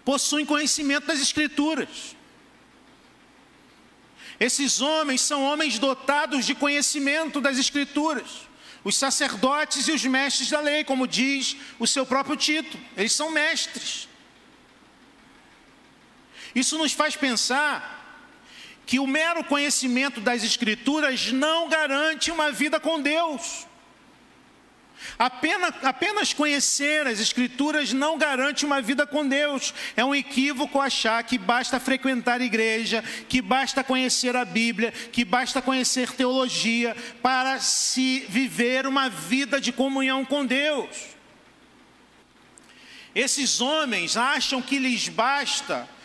possuem 0.05 0.45
conhecimento 0.45 1.07
das 1.07 1.19
Escrituras. 1.19 2.15
Esses 4.39 4.79
homens 4.79 5.19
são 5.19 5.43
homens 5.43 5.77
dotados 5.77 6.45
de 6.45 6.55
conhecimento 6.55 7.41
das 7.41 7.57
Escrituras. 7.57 8.47
Os 8.85 8.95
sacerdotes 8.95 9.89
e 9.89 9.91
os 9.91 10.05
mestres 10.05 10.49
da 10.49 10.61
lei, 10.61 10.85
como 10.85 11.05
diz 11.05 11.57
o 11.77 11.85
seu 11.85 12.05
próprio 12.05 12.37
título, 12.37 12.81
eles 12.95 13.11
são 13.11 13.29
mestres. 13.29 14.07
Isso 16.55 16.77
nos 16.77 16.93
faz 16.93 17.17
pensar 17.17 17.96
que 18.87 18.99
o 18.99 19.05
mero 19.05 19.43
conhecimento 19.43 20.21
das 20.21 20.45
Escrituras 20.45 21.29
não 21.33 21.67
garante 21.67 22.31
uma 22.31 22.53
vida 22.53 22.79
com 22.79 23.01
Deus. 23.01 23.67
Apenas, 25.19 25.73
apenas, 25.83 26.31
conhecer 26.31 27.05
as 27.05 27.19
Escrituras 27.19 27.91
não 27.91 28.17
garante 28.17 28.65
uma 28.65 28.81
vida 28.81 29.05
com 29.05 29.27
Deus. 29.27 29.73
É 29.95 30.05
um 30.05 30.15
equívoco 30.15 30.79
achar 30.79 31.21
que 31.23 31.37
basta 31.37 31.81
frequentar 31.81 32.39
igreja, 32.39 33.03
que 33.27 33.41
basta 33.41 33.83
conhecer 33.83 34.37
a 34.37 34.45
Bíblia, 34.45 34.91
que 34.91 35.25
basta 35.25 35.61
conhecer 35.61 36.13
teologia 36.13 36.95
para 37.21 37.59
se 37.59 38.25
viver 38.29 38.87
uma 38.87 39.09
vida 39.09 39.59
de 39.59 39.73
comunhão 39.73 40.23
com 40.23 40.45
Deus. 40.45 41.17
Esses 43.13 43.59
homens 43.59 44.15
acham 44.15 44.61
que 44.61 44.79
lhes 44.79 45.09
basta 45.09 45.96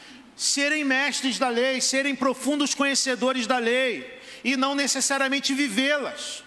serem 0.42 0.84
mestres 0.84 1.38
da 1.38 1.48
lei, 1.48 1.80
serem 1.80 2.14
profundos 2.14 2.74
conhecedores 2.74 3.46
da 3.46 3.58
lei. 3.58 4.20
e 4.44 4.56
não 4.56 4.74
necessariamente 4.74 5.54
vivê-las. 5.54 6.42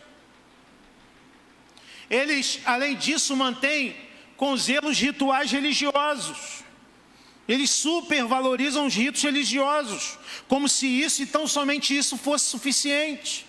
Eles, 2.10 2.60
além 2.66 2.96
disso, 2.96 3.36
mantêm 3.36 3.96
com 4.38 4.56
zelos 4.58 5.00
rituais 5.00 5.52
religiosos. 5.52 6.64
Eles 7.48 7.70
supervalorizam 7.70 8.88
os 8.88 8.96
ritos 8.96 9.22
religiosos, 9.22 10.18
como 10.48 10.68
se 10.68 10.88
isso 10.88 11.22
e 11.24 11.26
tão 11.26 11.48
somente 11.48 11.96
isso 11.96 12.18
fosse 12.18 12.46
suficiente. 12.46 13.46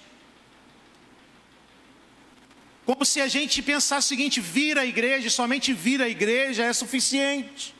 Como 2.85 3.05
se 3.05 3.21
a 3.21 3.27
gente 3.27 3.61
pensasse 3.63 4.07
o 4.07 4.09
seguinte: 4.09 4.41
vir 4.41 4.79
à 4.79 4.87
igreja, 4.87 5.29
somente 5.29 5.73
vir 5.73 6.01
à 6.01 6.09
igreja 6.09 6.65
é 6.65 6.73
suficiente. 6.73 7.75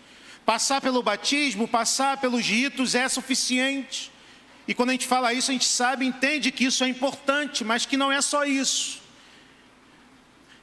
Passar 0.47 0.81
pelo 0.81 1.03
batismo, 1.03 1.67
passar 1.69 2.19
pelos 2.19 2.47
ritos 2.47 2.95
é 2.95 3.09
suficiente. 3.09 4.13
E 4.69 4.73
quando 4.73 4.91
a 4.91 4.93
gente 4.93 5.07
fala 5.07 5.35
isso, 5.35 5.51
a 5.51 5.53
gente 5.53 5.67
sabe, 5.67 6.07
entende 6.07 6.53
que 6.53 6.65
isso 6.65 6.85
é 6.85 6.89
importante, 6.89 7.65
mas 7.65 7.85
que 7.85 7.97
não 7.97 8.11
é 8.11 8.23
só 8.23 8.45
isso. 8.45 9.03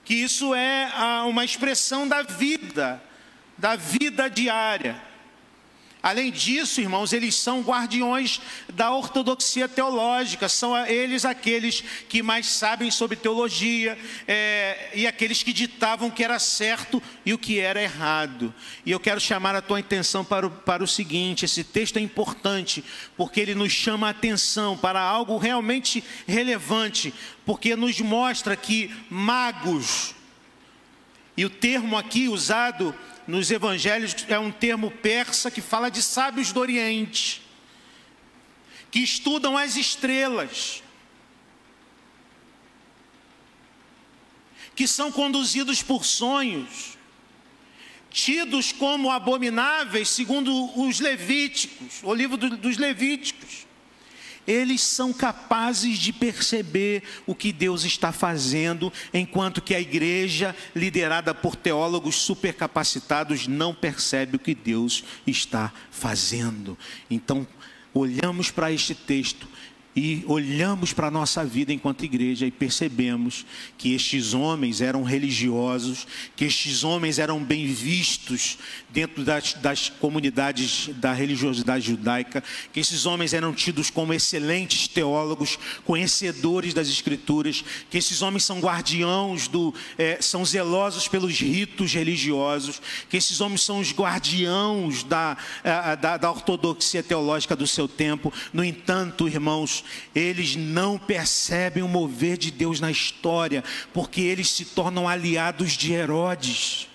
Que 0.06 0.14
isso 0.14 0.56
é 0.56 0.90
uma 1.28 1.44
expressão 1.44 2.08
da 2.08 2.22
vida, 2.24 3.04
da 3.58 3.76
vida 3.76 4.30
diária. 4.30 5.02
Além 6.04 6.34
disso, 6.34 6.82
irmãos, 6.82 7.14
eles 7.14 7.34
são 7.34 7.62
guardiões 7.62 8.42
da 8.74 8.94
ortodoxia 8.94 9.70
teológica, 9.70 10.50
são 10.50 10.76
eles 10.86 11.24
aqueles 11.24 11.82
que 12.10 12.22
mais 12.22 12.46
sabem 12.46 12.92
sobre 12.92 13.16
teologia 13.16 13.98
é, 14.28 14.92
e 14.94 15.08
aqueles 15.08 15.42
que 15.44 15.54
ditavam 15.54 16.10
o 16.10 16.12
que 16.12 16.22
era 16.22 16.38
certo 16.40 17.02
e 17.26 17.34
o 17.34 17.38
que 17.38 17.58
era 17.58 17.82
errado. 17.82 18.54
E 18.86 18.92
eu 18.92 19.00
quero 19.00 19.22
chamar 19.22 19.56
a 19.56 19.62
tua 19.62 19.80
atenção 19.80 20.26
para 20.26 20.46
o, 20.46 20.52
para 20.52 20.84
o 20.84 20.88
seguinte: 20.88 21.46
esse 21.46 21.64
texto 21.64 21.96
é 21.96 22.02
importante, 22.02 22.84
porque 23.16 23.40
ele 23.40 23.56
nos 23.56 23.72
chama 23.72 24.08
a 24.08 24.10
atenção 24.10 24.78
para 24.78 25.00
algo 25.00 25.38
realmente 25.38 26.04
relevante, 26.28 27.14
porque 27.46 27.78
nos 27.78 28.02
mostra 28.02 28.58
que 28.58 28.94
magos, 29.10 30.14
e 31.36 31.46
o 31.46 31.50
termo 31.50 31.98
aqui 31.98 32.28
usado 32.28 32.96
nos 33.28 33.50
evangelhos 33.50 34.16
é 34.28 34.38
um 34.38 34.52
termo 34.52 34.92
persa 34.92 35.50
que 35.50 35.62
fala 35.62 35.90
de 35.90 36.02
sábios 36.02 36.52
do 36.52 36.60
Oriente, 36.60 37.42
que 38.92 39.00
estudam 39.00 39.58
as 39.58 39.76
estrelas, 39.76 40.84
que 44.76 44.88
são 44.88 45.12
conduzidos 45.12 45.82
por 45.82 46.06
sonhos, 46.06 46.98
tidos 48.12 48.72
como 48.72 49.10
abomináveis, 49.10 50.10
segundo 50.10 50.80
os 50.80 51.00
Levíticos, 51.00 52.02
o 52.04 52.14
livro 52.14 52.38
dos 52.38 52.78
Levíticos 52.78 53.63
eles 54.48 54.82
são 54.82 55.14
capazes 55.14 55.98
de 55.98 56.12
perceber 56.12 57.04
o 57.26 57.36
que 57.36 57.52
Deus 57.52 57.84
está 57.84 58.12
fazendo, 58.12 58.92
enquanto 59.14 59.62
que 59.62 59.76
a 59.76 59.80
igreja, 59.80 60.56
liderada 60.76 61.34
por 61.34 61.56
teólogos 61.56 62.16
supercapacitados, 62.16 63.48
não 63.48 63.74
percebe 63.74 64.36
o 64.36 64.40
que 64.40 64.56
Deus 64.56 65.04
está 65.26 65.72
fazendo. 65.92 66.78
Então, 67.10 67.48
olhamos 67.94 68.50
para 68.50 68.72
este 68.72 68.96
texto 68.96 69.48
e 69.96 70.24
olhamos 70.28 70.92
para 70.92 71.08
a 71.08 71.12
nossa 71.12 71.46
vida 71.46 71.72
enquanto 71.72 72.04
igreja 72.04 72.48
e 72.48 72.52
percebemos 72.52 73.46
que 73.78 73.94
estes 73.94 74.34
homens 74.34 74.82
eram 74.82 75.04
religiosos, 75.04 76.08
que 76.36 76.46
estes 76.46 76.84
homens 76.84 77.20
eram 77.20 77.44
bem 77.44 77.68
vistos 77.68 78.58
dentro 78.90 79.24
das, 79.24 79.54
das, 79.54 79.90
comunidades 79.90 80.90
da 80.96 81.14
religiosidade 81.14 81.86
judaica, 81.86 82.44
que 82.72 82.80
esses 82.80 83.06
homens 83.06 83.34
eram 83.34 83.54
tidos 83.54 83.90
como 83.90 84.14
excelentes 84.14 84.88
teólogos, 84.88 85.60
conhecedores 85.86 86.74
das 86.74 86.88
escrituras, 86.88 87.64
que 87.90 87.98
esses 87.98 88.22
homens 88.22 88.44
são 88.44 88.60
guardiãos 88.60 89.48
do, 89.48 89.74
é, 89.98 90.18
são 90.22 90.44
zelosos 90.44 91.08
pelos 91.08 91.40
ritos 91.40 91.94
religiosos, 91.94 92.82
que 93.10 93.18
esses 93.18 93.40
homens 93.42 93.62
são 93.62 93.80
os 93.80 93.92
guardiãos 93.92 95.04
da, 95.04 95.38
da, 96.02 96.18
da 96.18 96.32
ortodoxia 96.32 97.04
teológica 97.04 97.56
do 97.56 97.68
seu 97.68 97.88
tempo. 97.88 98.34
No 98.52 98.64
entanto, 98.64 99.28
irmãos, 99.28 99.83
eles 100.14 100.56
não 100.56 100.98
percebem 100.98 101.84
o 101.84 101.88
mover 101.88 102.38
de 102.38 102.52
Deus 102.52 102.80
na 102.80 102.92
história, 102.92 103.64
porque 103.94 104.22
eles 104.22 104.50
se 104.50 104.66
tornam 104.66 105.08
aliados 105.08 105.74
de 105.74 105.92
Herodes. 105.94 106.88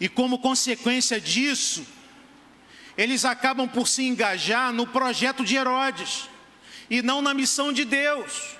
E 0.00 0.08
como 0.08 0.38
consequência 0.38 1.20
disso, 1.20 1.86
eles 2.96 3.24
acabam 3.24 3.68
por 3.68 3.86
se 3.86 4.02
engajar 4.02 4.72
no 4.72 4.86
projeto 4.86 5.44
de 5.44 5.56
Herodes 5.56 6.28
e 6.88 7.02
não 7.02 7.20
na 7.20 7.34
missão 7.34 7.72
de 7.72 7.84
Deus. 7.84 8.56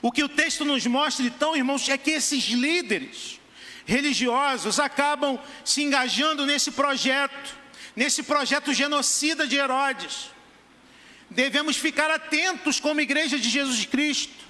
O 0.00 0.10
que 0.10 0.24
o 0.24 0.28
texto 0.28 0.64
nos 0.64 0.84
mostra, 0.86 1.24
então, 1.24 1.54
irmãos, 1.54 1.88
é 1.88 1.96
que 1.96 2.10
esses 2.10 2.44
líderes, 2.44 3.38
religiosos 3.92 4.80
acabam 4.80 5.38
se 5.64 5.82
engajando 5.82 6.46
nesse 6.46 6.70
projeto, 6.70 7.54
nesse 7.94 8.22
projeto 8.22 8.72
genocida 8.72 9.46
de 9.46 9.56
Herodes. 9.56 10.30
Devemos 11.28 11.76
ficar 11.76 12.10
atentos 12.10 12.80
como 12.80 13.00
igreja 13.00 13.38
de 13.38 13.48
Jesus 13.48 13.84
Cristo. 13.84 14.42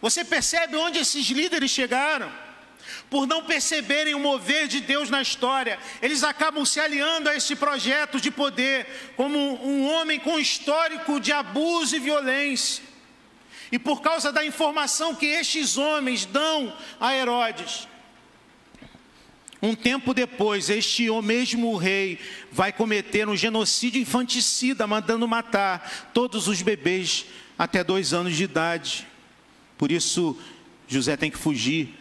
Você 0.00 0.22
percebe 0.24 0.76
onde 0.76 0.98
esses 0.98 1.26
líderes 1.28 1.70
chegaram? 1.70 2.30
Por 3.10 3.26
não 3.26 3.44
perceberem 3.44 4.14
o 4.14 4.20
mover 4.20 4.68
de 4.68 4.80
Deus 4.80 5.10
na 5.10 5.20
história, 5.20 5.78
eles 6.00 6.22
acabam 6.22 6.64
se 6.64 6.78
aliando 6.78 7.28
a 7.28 7.34
esse 7.34 7.56
projeto 7.56 8.20
de 8.20 8.30
poder, 8.30 8.86
como 9.16 9.38
um 9.66 9.90
homem 9.92 10.20
com 10.20 10.38
histórico 10.38 11.18
de 11.18 11.32
abuso 11.32 11.96
e 11.96 11.98
violência. 11.98 12.87
E 13.70 13.78
por 13.78 14.00
causa 14.00 14.32
da 14.32 14.44
informação 14.44 15.14
que 15.14 15.26
estes 15.26 15.76
homens 15.76 16.24
dão 16.24 16.74
a 16.98 17.14
Herodes, 17.14 17.86
um 19.60 19.74
tempo 19.74 20.14
depois, 20.14 20.70
este 20.70 21.10
mesmo 21.20 21.76
rei 21.76 22.18
vai 22.50 22.72
cometer 22.72 23.28
um 23.28 23.36
genocídio 23.36 24.00
infanticida, 24.00 24.86
mandando 24.86 25.26
matar 25.26 26.10
todos 26.14 26.46
os 26.46 26.62
bebês 26.62 27.26
até 27.58 27.82
dois 27.82 28.12
anos 28.12 28.36
de 28.36 28.44
idade. 28.44 29.06
Por 29.76 29.90
isso, 29.90 30.38
José 30.86 31.16
tem 31.16 31.30
que 31.30 31.38
fugir 31.38 31.94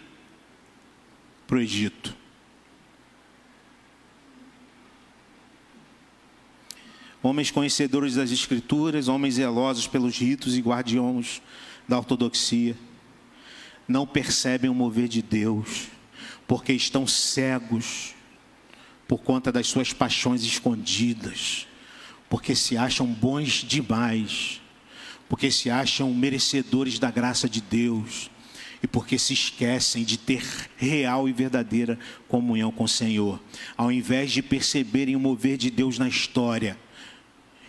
para 1.47 1.57
o 1.57 1.61
Egito. 1.61 2.16
Homens 7.21 7.51
conhecedores 7.51 8.15
das 8.15 8.31
Escrituras, 8.31 9.07
homens 9.07 9.35
zelosos 9.35 9.87
pelos 9.87 10.17
ritos 10.17 10.55
e 10.55 10.61
guardiões 10.61 11.41
da 11.87 11.97
ortodoxia, 11.97 12.75
não 13.87 14.05
percebem 14.05 14.69
o 14.69 14.75
mover 14.75 15.07
de 15.07 15.21
Deus, 15.21 15.87
porque 16.47 16.73
estão 16.73 17.07
cegos 17.07 18.13
por 19.07 19.19
conta 19.19 19.51
das 19.51 19.67
suas 19.67 19.93
paixões 19.93 20.43
escondidas, 20.43 21.65
porque 22.29 22.53
se 22.53 22.77
acham 22.77 23.07
bons 23.07 23.63
demais, 23.63 24.61
porque 25.29 25.49
se 25.49 25.69
acham 25.69 26.13
merecedores 26.13 26.99
da 26.99 27.09
graça 27.09 27.49
de 27.49 27.61
Deus 27.61 28.29
e 28.83 28.87
porque 28.87 29.17
se 29.17 29.33
esquecem 29.33 30.03
de 30.03 30.17
ter 30.17 30.43
real 30.75 31.27
e 31.27 31.33
verdadeira 31.33 31.97
comunhão 32.27 32.71
com 32.71 32.83
o 32.83 32.87
Senhor, 32.87 33.41
ao 33.75 33.91
invés 33.91 34.31
de 34.31 34.41
perceberem 34.41 35.15
o 35.15 35.19
mover 35.19 35.57
de 35.57 35.71
Deus 35.71 35.97
na 35.97 36.07
história 36.07 36.77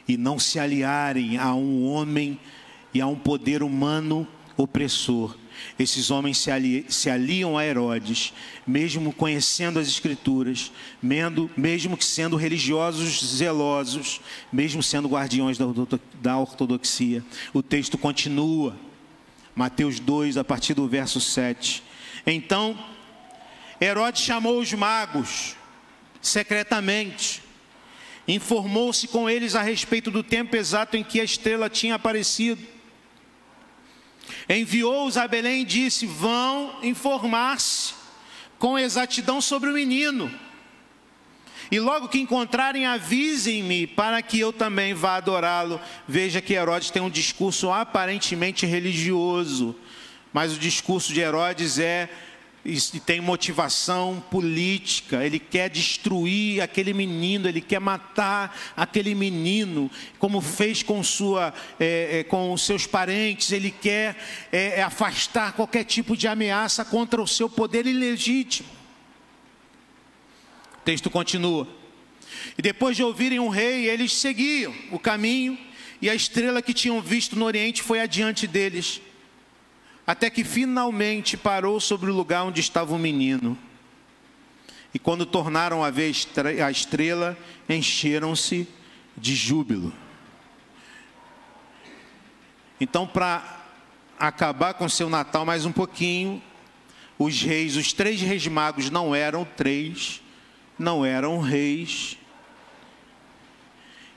e 0.08 0.16
não 0.16 0.38
se 0.38 0.58
aliarem 0.58 1.36
a 1.36 1.54
um 1.54 1.86
homem 1.86 2.40
e 2.94 3.00
a 3.00 3.06
um 3.06 3.14
poder 3.14 3.62
humano 3.62 4.26
opressor. 4.56 5.36
Esses 5.78 6.10
homens 6.10 6.38
se, 6.38 6.50
ali, 6.50 6.86
se 6.88 7.10
aliam 7.10 7.58
a 7.58 7.64
Herodes, 7.64 8.32
mesmo 8.66 9.12
conhecendo 9.12 9.78
as 9.78 9.88
Escrituras, 9.88 10.72
mesmo, 11.02 11.50
mesmo 11.56 11.96
que 11.96 12.04
sendo 12.04 12.36
religiosos 12.36 13.24
zelosos, 13.36 14.20
mesmo 14.52 14.82
sendo 14.82 15.08
guardiões 15.08 15.58
da, 15.58 16.38
ortodoxia. 16.38 17.24
O 17.52 17.62
texto 17.62 17.98
continua, 17.98 18.76
Mateus 19.54 20.00
2, 20.00 20.36
a 20.36 20.44
partir 20.44 20.74
do 20.74 20.88
verso 20.88 21.20
7. 21.20 21.82
Então, 22.26 22.78
Herodes 23.80 24.22
chamou 24.22 24.60
os 24.60 24.72
magos 24.72 25.56
secretamente 26.20 27.47
informou-se 28.28 29.08
com 29.08 29.28
eles 29.28 29.54
a 29.54 29.62
respeito 29.62 30.10
do 30.10 30.22
tempo 30.22 30.54
exato 30.54 30.96
em 30.96 31.02
que 31.02 31.18
a 31.18 31.24
estrela 31.24 31.70
tinha 31.70 31.94
aparecido. 31.94 32.62
Enviou-os 34.46 35.16
a 35.16 35.26
Belém 35.26 35.62
e 35.62 35.64
disse: 35.64 36.04
Vão 36.04 36.78
informar-se 36.82 37.94
com 38.58 38.78
exatidão 38.78 39.40
sobre 39.40 39.70
o 39.70 39.72
menino. 39.72 40.30
E 41.70 41.80
logo 41.80 42.08
que 42.08 42.18
encontrarem, 42.18 42.86
avisem-me 42.86 43.86
para 43.86 44.22
que 44.22 44.38
eu 44.38 44.52
também 44.52 44.94
vá 44.94 45.16
adorá-lo. 45.16 45.80
Veja 46.06 46.40
que 46.40 46.54
Herodes 46.54 46.90
tem 46.90 47.02
um 47.02 47.10
discurso 47.10 47.70
aparentemente 47.70 48.64
religioso, 48.64 49.76
mas 50.32 50.54
o 50.54 50.58
discurso 50.58 51.12
de 51.12 51.20
Herodes 51.20 51.78
é 51.78 52.08
e 52.64 53.00
tem 53.00 53.20
motivação 53.20 54.22
política, 54.30 55.24
ele 55.24 55.38
quer 55.38 55.70
destruir 55.70 56.60
aquele 56.60 56.92
menino, 56.92 57.48
ele 57.48 57.60
quer 57.60 57.80
matar 57.80 58.54
aquele 58.76 59.14
menino, 59.14 59.90
como 60.18 60.40
fez 60.40 60.82
com, 60.82 61.02
sua, 61.02 61.54
é, 61.78 62.18
é, 62.18 62.24
com 62.24 62.54
seus 62.56 62.86
parentes, 62.86 63.52
ele 63.52 63.70
quer 63.70 64.16
é, 64.52 64.80
é, 64.80 64.82
afastar 64.82 65.52
qualquer 65.52 65.84
tipo 65.84 66.16
de 66.16 66.26
ameaça 66.26 66.84
contra 66.84 67.22
o 67.22 67.28
seu 67.28 67.48
poder 67.48 67.86
ilegítimo. 67.86 68.68
O 70.74 70.80
texto 70.84 71.08
continua. 71.08 71.66
E 72.58 72.60
depois 72.60 72.96
de 72.96 73.02
ouvirem 73.02 73.38
um 73.38 73.48
rei, 73.48 73.88
eles 73.88 74.12
seguiam 74.12 74.74
o 74.90 74.98
caminho, 74.98 75.56
e 76.02 76.10
a 76.10 76.14
estrela 76.14 76.60
que 76.60 76.74
tinham 76.74 77.00
visto 77.00 77.34
no 77.36 77.44
Oriente 77.44 77.82
foi 77.82 78.00
adiante 78.00 78.46
deles 78.46 79.00
até 80.08 80.30
que 80.30 80.42
finalmente 80.42 81.36
parou 81.36 81.78
sobre 81.78 82.10
o 82.10 82.14
lugar 82.14 82.44
onde 82.44 82.62
estava 82.62 82.94
o 82.94 82.98
menino. 82.98 83.58
E 84.94 84.98
quando 84.98 85.26
tornaram 85.26 85.84
a 85.84 85.90
ver 85.90 86.14
a 86.64 86.70
estrela, 86.70 87.36
encheram-se 87.68 88.66
de 89.14 89.34
júbilo. 89.34 89.92
Então, 92.80 93.06
para 93.06 93.66
acabar 94.18 94.72
com 94.72 94.88
seu 94.88 95.10
Natal 95.10 95.44
mais 95.44 95.66
um 95.66 95.72
pouquinho, 95.72 96.42
os 97.18 97.42
reis, 97.42 97.76
os 97.76 97.92
três 97.92 98.18
reis 98.22 98.46
magos 98.46 98.88
não 98.88 99.14
eram 99.14 99.44
três, 99.44 100.22
não 100.78 101.04
eram 101.04 101.38
reis. 101.38 102.16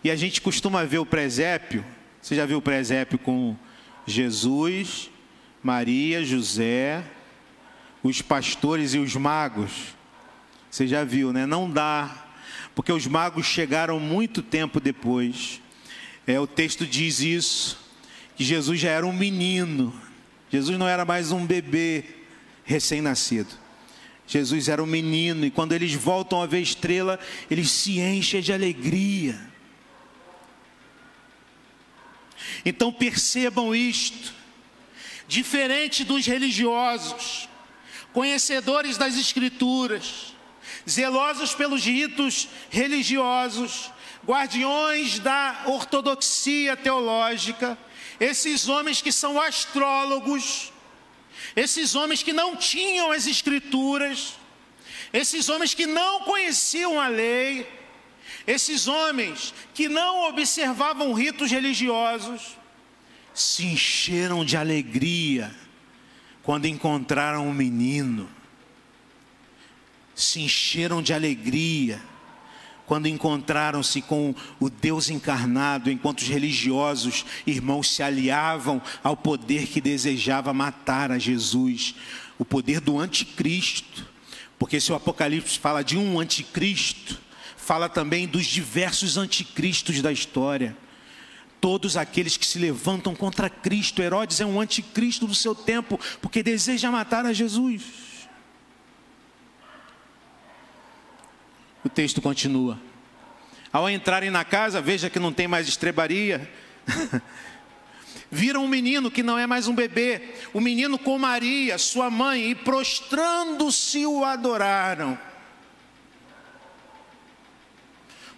E 0.06 0.10
a 0.10 0.16
gente 0.16 0.40
costuma 0.40 0.86
ver 0.86 1.00
o 1.00 1.06
presépio, 1.06 1.84
você 2.22 2.34
já 2.34 2.46
viu 2.46 2.60
o 2.60 2.62
presépio 2.62 3.20
com 3.20 3.58
Jesus, 4.08 5.11
Maria, 5.64 6.24
José, 6.24 7.04
os 8.02 8.22
pastores 8.22 8.94
e 8.94 9.00
os 9.00 9.16
magos. 9.16 9.96
Você 10.70 10.88
já 10.88 11.04
viu, 11.04 11.32
né? 11.32 11.46
Não 11.46 11.70
dá, 11.70 12.26
porque 12.74 12.92
os 12.92 13.06
magos 13.06 13.46
chegaram 13.46 14.00
muito 14.00 14.42
tempo 14.42 14.80
depois. 14.80 15.62
É, 16.26 16.40
o 16.40 16.48
texto 16.48 16.86
diz 16.86 17.20
isso, 17.20 17.78
que 18.36 18.44
Jesus 18.44 18.80
já 18.80 18.90
era 18.90 19.06
um 19.06 19.14
menino. 19.14 19.94
Jesus 20.50 20.78
não 20.78 20.88
era 20.88 21.06
mais 21.06 21.32
um 21.32 21.46
bebê 21.46 22.06
recém-nascido. 22.64 23.50
Jesus 24.26 24.70
era 24.70 24.82
um 24.82 24.88
menino 24.88 25.46
e 25.46 25.52
quando 25.52 25.74
eles 25.74 25.94
voltam 25.94 26.42
a 26.42 26.46
ver 26.46 26.62
estrela, 26.62 27.20
eles 27.50 27.70
se 27.70 28.00
enchem 28.00 28.42
de 28.42 28.54
alegria. 28.54 29.40
Então 32.66 32.92
percebam 32.92 33.76
isto 33.76 34.41
diferente 35.32 36.04
dos 36.04 36.26
religiosos, 36.26 37.48
conhecedores 38.12 38.98
das 38.98 39.18
Escrituras, 39.18 40.36
zelosos 40.88 41.56
pelos 41.56 41.86
ritos 41.86 42.50
religiosos, 42.70 43.90
guardiões 44.28 45.20
da 45.20 45.64
ortodoxia 45.68 46.76
teológica, 46.76 47.78
esses 48.20 48.68
homens 48.68 49.02
que 49.02 49.10
são 49.10 49.40
astrólogos, 49.40 50.74
esses 51.56 51.96
homens 51.96 52.22
que 52.22 52.34
não 52.34 52.58
tinham 52.58 53.10
as 53.10 53.26
Escrituras, 53.26 54.34
esses 55.14 55.48
homens 55.48 55.74
que 55.74 55.86
não 55.86 56.26
conheciam 56.26 57.00
a 57.00 57.08
lei, 57.08 57.66
esses 58.46 58.86
homens 58.86 59.54
que 59.74 59.88
não 59.88 60.28
observavam 60.28 61.14
ritos 61.14 61.50
religiosos, 61.50 62.60
se 63.34 63.66
encheram 63.66 64.44
de 64.44 64.58
alegria 64.58 65.54
quando 66.44 66.66
encontraram 66.66 67.48
um 67.48 67.54
menino, 67.54 68.30
se 70.16 70.42
encheram 70.42 71.02
de 71.02 71.14
alegria 71.14 72.02
quando 72.86 73.08
encontraram-se 73.08 74.02
com 74.02 74.36
o 74.60 74.70
Deus 74.70 75.10
encarnado, 75.10 75.90
enquanto 75.90 76.20
os 76.20 76.28
religiosos 76.28 77.26
irmãos 77.48 77.90
se 77.90 78.04
aliavam 78.04 78.82
ao 79.02 79.16
poder 79.16 79.68
que 79.68 79.80
desejava 79.80 80.52
matar 80.52 81.10
a 81.10 81.18
Jesus, 81.18 81.96
o 82.38 82.44
poder 82.44 82.82
do 82.82 83.00
anticristo, 83.00 84.06
porque 84.60 84.80
se 84.82 84.92
o 84.92 84.96
Apocalipse 84.96 85.58
fala 85.58 85.84
de 85.84 85.98
um 85.98 86.20
anticristo, 86.20 87.18
fala 87.56 87.88
também 87.88 88.28
dos 88.28 88.46
diversos 88.46 89.16
anticristos 89.16 90.02
da 90.02 90.12
história 90.12 90.76
todos 91.62 91.96
aqueles 91.96 92.36
que 92.36 92.46
se 92.46 92.58
levantam 92.58 93.16
contra 93.16 93.50
Cristo. 93.50 94.02
Herodes 94.02 94.42
é 94.42 94.46
um 94.46 94.60
anticristo 94.60 95.28
do 95.28 95.36
seu 95.36 95.54
tempo, 95.54 96.00
porque 96.20 96.42
deseja 96.42 96.92
matar 96.92 97.26
a 97.26 97.32
Jesus. 97.32 98.28
O 101.86 101.90
texto 101.90 102.20
continua. 102.22 102.80
Ao 103.72 103.90
entrarem 103.90 104.30
na 104.30 104.44
casa, 104.44 104.82
veja 104.82 105.10
que 105.10 105.20
não 105.20 105.32
tem 105.32 105.48
mais 105.48 105.68
estrebaria. 105.68 106.52
Viram 108.30 108.66
um 108.66 108.68
menino 108.68 109.12
que 109.12 109.24
não 109.24 109.38
é 109.38 109.46
mais 109.46 109.68
um 109.68 109.76
bebê, 109.76 110.36
o 110.54 110.60
menino 110.60 110.98
com 110.98 111.18
Maria, 111.18 111.78
sua 111.78 112.10
mãe, 112.10 112.52
e 112.52 112.56
prostrando-se 112.56 114.06
o 114.06 114.24
adoraram. 114.24 115.18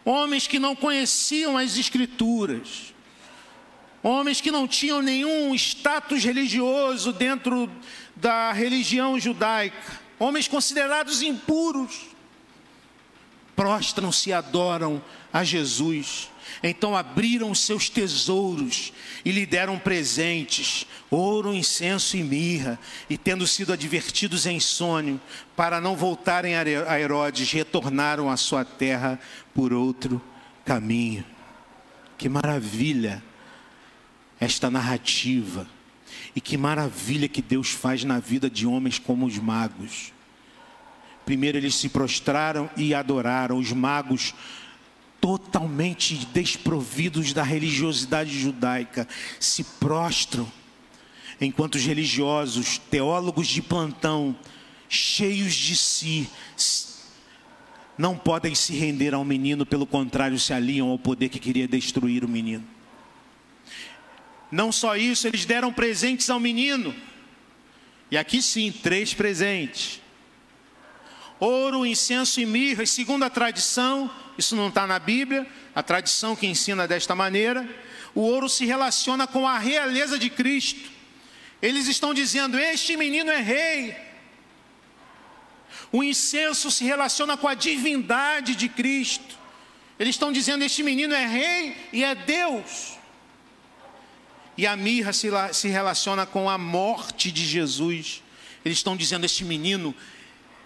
Homens 0.06 0.48
que 0.48 0.60
não 0.60 0.76
conheciam 0.76 1.58
as 1.58 1.78
Escrituras, 1.78 2.93
homens 4.04 4.42
que 4.42 4.52
não 4.52 4.68
tinham 4.68 5.02
nenhum 5.02 5.56
status 5.56 6.24
religioso 6.24 7.14
dentro 7.14 7.72
da 8.16 8.52
religião 8.52 9.18
judaica, 9.18 10.00
homens 10.20 10.48
considerados 10.48 11.22
impuros, 11.22 12.08
prostram-se 13.56 14.30
e 14.30 14.34
adoram 14.34 15.02
a 15.32 15.44
Jesus. 15.44 16.30
Então 16.62 16.96
abriram 16.96 17.56
seus 17.56 17.90
tesouros 17.90 18.94
e 19.24 19.32
lhe 19.32 19.46
deram 19.46 19.80
presentes, 19.80 20.86
ouro, 21.10 21.54
incenso 21.54 22.18
e 22.18 22.24
mirra, 22.24 22.78
e 23.10 23.18
tendo 23.18 23.48
sido 23.48 23.74
advertidos 23.74 24.46
em 24.46 24.60
sonho, 24.60 25.20
para 25.56 25.80
não 25.80 25.96
voltarem 25.96 26.56
a 26.56 27.00
Herodes, 27.00 27.52
retornaram 27.52 28.30
à 28.30 28.38
sua 28.38 28.66
terra 28.66 29.20
por 29.54 29.74
outro 29.74 30.22
caminho. 30.66 31.26
Que 32.18 32.30
maravilha! 32.30 33.24
Esta 34.44 34.70
narrativa. 34.70 35.68
E 36.36 36.42
que 36.42 36.58
maravilha 36.58 37.28
que 37.28 37.42
Deus 37.42 37.70
faz 37.70 38.04
na 38.04 38.20
vida 38.20 38.50
de 38.50 38.66
homens 38.66 39.00
como 39.00 39.26
os 39.26 39.38
magos. 39.38 40.12
Primeiro 41.26 41.58
eles 41.58 41.76
se 41.76 41.90
prostraram 41.90 42.70
e 42.76 42.94
adoraram, 42.94 43.58
os 43.58 43.72
magos 43.72 44.34
totalmente 45.22 46.26
desprovidos 46.34 47.32
da 47.32 47.44
religiosidade 47.44 48.38
judaica, 48.38 49.08
se 49.40 49.64
prostram, 49.64 50.52
enquanto 51.40 51.76
os 51.76 51.86
religiosos, 51.86 52.78
teólogos 52.78 53.48
de 53.48 53.62
plantão, 53.62 54.36
cheios 54.90 55.54
de 55.54 55.78
si, 55.78 56.30
não 57.98 58.18
podem 58.18 58.54
se 58.54 58.74
render 58.74 59.14
ao 59.14 59.24
menino, 59.24 59.66
pelo 59.66 59.86
contrário, 59.86 60.38
se 60.38 60.52
aliam 60.52 60.90
ao 60.90 61.00
poder 61.00 61.30
que 61.30 61.40
queria 61.40 61.70
destruir 61.70 62.26
o 62.26 62.28
menino. 62.28 62.73
Não 64.54 64.72
só 64.72 64.96
isso, 64.96 65.28
eles 65.28 65.46
deram 65.46 65.74
presentes 65.74 66.30
ao 66.30 66.40
menino. 66.40 66.96
E 68.12 68.16
aqui 68.16 68.40
sim, 68.40 68.72
três 68.72 69.12
presentes: 69.12 70.00
ouro, 71.40 71.84
incenso 71.84 72.40
e 72.40 72.46
mirra. 72.46 72.84
E 72.84 72.88
segundo 72.88 73.24
a 73.24 73.32
tradição, 73.32 74.14
isso 74.38 74.56
não 74.56 74.68
está 74.68 74.86
na 74.86 75.00
Bíblia, 75.00 75.48
a 75.74 75.82
tradição 75.82 76.36
que 76.36 76.46
ensina 76.46 76.88
desta 76.88 77.16
maneira, 77.16 77.68
o 78.14 78.22
ouro 78.22 78.48
se 78.48 78.64
relaciona 78.64 79.26
com 79.26 79.48
a 79.48 79.58
realeza 79.58 80.20
de 80.20 80.30
Cristo. 80.30 80.88
Eles 81.60 81.88
estão 81.88 82.14
dizendo: 82.14 82.60
Este 82.60 82.96
menino 82.96 83.32
é 83.32 83.42
rei. 83.42 83.98
O 85.92 86.04
incenso 86.04 86.70
se 86.70 86.84
relaciona 86.84 87.36
com 87.36 87.48
a 87.48 87.56
divindade 87.56 88.54
de 88.54 88.70
Cristo. 88.70 89.36
Eles 89.98 90.14
estão 90.14 90.32
dizendo: 90.32 90.64
Este 90.64 90.84
menino 90.84 91.16
é 91.16 91.26
rei 91.26 91.76
e 91.92 92.04
é 92.04 92.14
Deus. 92.14 93.02
E 94.58 94.68
a 94.68 94.76
mirra 94.76 95.14
se, 95.14 95.30
se 95.54 95.68
relaciona 95.68 96.26
com 96.26 96.50
a 96.50 96.58
morte 96.58 97.32
de 97.32 97.46
Jesus. 97.46 98.22
Eles 98.64 98.78
estão 98.78 98.96
dizendo: 98.96 99.26
este 99.26 99.44
menino 99.44 99.94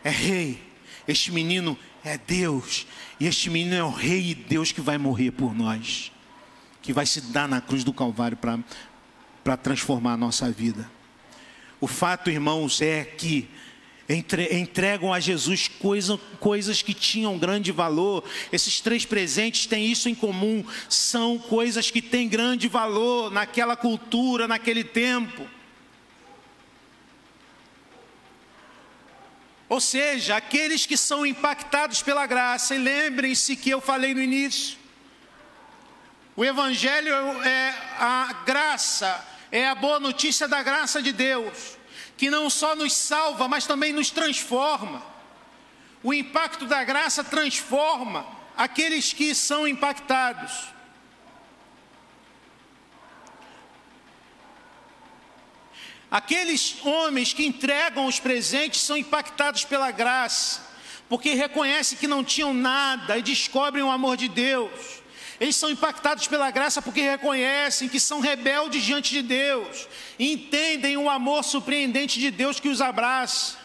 é 0.04 0.10
rei, 0.10 0.62
este 1.08 1.32
menino 1.32 1.78
é 2.04 2.18
Deus, 2.18 2.86
e 3.20 3.28
este 3.28 3.50
menino 3.50 3.76
é 3.76 3.84
o 3.84 3.90
rei 3.90 4.32
e 4.32 4.36
Deus 4.36 4.72
que 4.72 4.82
vai 4.82 4.98
morrer 4.98 5.32
por 5.32 5.56
nós, 5.56 6.12
que 6.82 6.94
vai 6.94 7.06
se 7.06 7.22
dar 7.22 7.48
na 7.48 7.62
cruz 7.62 7.84
do 7.84 7.94
Calvário 7.94 8.38
para 8.38 9.58
transformar 9.58 10.14
a 10.14 10.18
nossa 10.18 10.52
vida. 10.52 10.90
O 11.80 11.88
fato, 11.88 12.30
irmãos, 12.30 12.82
é 12.82 13.04
que 13.04 13.50
entregam 14.10 15.14
a 15.14 15.20
Jesus 15.20 15.68
coisa, 15.68 16.18
coisas 16.40 16.82
que 16.82 16.94
tinham 16.94 17.38
grande 17.38 17.72
valor. 17.72 18.24
Esses 18.52 18.80
três 18.80 19.06
presentes 19.06 19.66
têm 19.66 19.92
isso 19.92 20.08
em 20.08 20.16
comum, 20.16 20.64
são 20.88 21.38
coisas 21.38 21.92
que 21.92 22.02
têm 22.02 22.30
grande 22.30 22.68
valor 22.68 23.30
naquela 23.30 23.76
cultura, 23.76 24.48
naquele 24.48 24.84
tempo. 24.84 25.48
Ou 29.70 29.82
seja, 29.82 30.38
aqueles 30.38 30.86
que 30.86 30.96
são 30.96 31.26
impactados 31.26 32.02
pela 32.02 32.26
graça, 32.26 32.74
e 32.74 32.78
lembrem-se 32.78 33.56
que 33.58 33.70
eu 33.70 33.82
falei 33.82 34.14
no 34.14 34.22
início, 34.22 34.78
o 36.38 36.46
Evangelho 36.46 37.14
é 37.44 37.76
a 38.00 38.44
graça, 38.46 39.28
é 39.52 39.68
a 39.68 39.76
boa 39.76 40.00
notícia 40.00 40.48
da 40.48 40.64
graça 40.64 41.02
de 41.02 41.12
Deus, 41.12 41.77
que 42.18 42.30
não 42.30 42.50
só 42.50 42.76
nos 42.76 42.94
salva, 42.94 43.48
mas 43.48 43.68
também 43.68 43.94
nos 43.94 44.10
transforma. 44.10 45.04
O 46.04 46.14
impacto 46.14 46.66
da 46.66 46.84
graça 46.84 47.24
transforma 47.24 48.26
aqueles 48.58 49.14
que 49.14 49.36
são 49.36 49.68
impactados. 49.68 50.52
Aqueles 56.10 56.78
homens 56.86 57.34
que 57.34 57.46
entregam 57.46 58.06
os 58.06 58.20
presentes 58.20 58.82
são 58.82 58.98
impactados 58.98 59.66
pela 59.66 59.92
graça, 59.92 60.66
porque 61.10 61.34
reconhecem 61.34 61.98
que 61.98 62.08
não 62.08 62.24
tinham 62.24 62.54
nada 62.54 63.18
e 63.18 63.22
descobrem 63.22 63.84
o 63.84 63.92
amor 63.92 64.16
de 64.18 64.30
Deus. 64.30 65.02
Eles 65.40 65.56
são 65.56 65.70
impactados 65.70 66.28
pela 66.28 66.50
graça 66.50 66.82
porque 66.82 67.02
reconhecem 67.02 67.88
que 67.88 68.00
são 68.00 68.20
rebeldes 68.20 68.84
diante 68.84 69.12
de 69.12 69.22
Deus, 69.22 69.88
entendem 70.20 70.98
o 70.98 71.10
amor 71.10 71.44
surpreendente 71.44 72.20
de 72.20 72.32
Deus 72.32 72.60
que 72.60 72.70
os 72.70 72.82
abraça. 72.82 73.58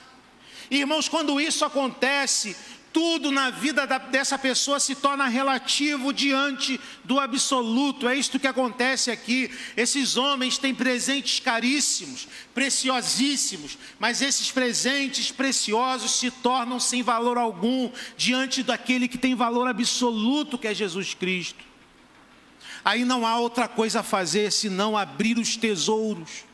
Irmãos, 0.70 1.08
quando 1.08 1.40
isso 1.40 1.64
acontece, 1.64 2.56
tudo 2.92 3.32
na 3.32 3.50
vida 3.50 3.86
da, 3.86 3.98
dessa 3.98 4.38
pessoa 4.38 4.78
se 4.78 4.94
torna 4.94 5.26
relativo 5.26 6.12
diante 6.12 6.78
do 7.02 7.18
absoluto. 7.18 8.06
É 8.06 8.14
isto 8.14 8.38
que 8.38 8.46
acontece 8.46 9.10
aqui. 9.10 9.50
Esses 9.76 10.16
homens 10.16 10.58
têm 10.58 10.74
presentes 10.74 11.40
caríssimos, 11.40 12.28
preciosíssimos, 12.54 13.78
mas 13.98 14.20
esses 14.20 14.50
presentes 14.50 15.30
preciosos 15.30 16.12
se 16.12 16.30
tornam 16.30 16.78
sem 16.78 17.02
valor 17.02 17.38
algum 17.38 17.90
diante 18.16 18.62
daquele 18.62 19.08
que 19.08 19.18
tem 19.18 19.34
valor 19.34 19.66
absoluto, 19.68 20.58
que 20.58 20.68
é 20.68 20.74
Jesus 20.74 21.14
Cristo. 21.14 21.64
Aí 22.84 23.04
não 23.04 23.26
há 23.26 23.38
outra 23.38 23.68
coisa 23.68 24.00
a 24.00 24.02
fazer 24.02 24.52
senão 24.52 24.96
abrir 24.98 25.38
os 25.38 25.56
tesouros, 25.56 26.44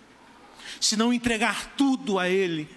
senão 0.81 1.13
entregar 1.13 1.75
tudo 1.77 2.19
a 2.19 2.29
Ele, 2.29 2.69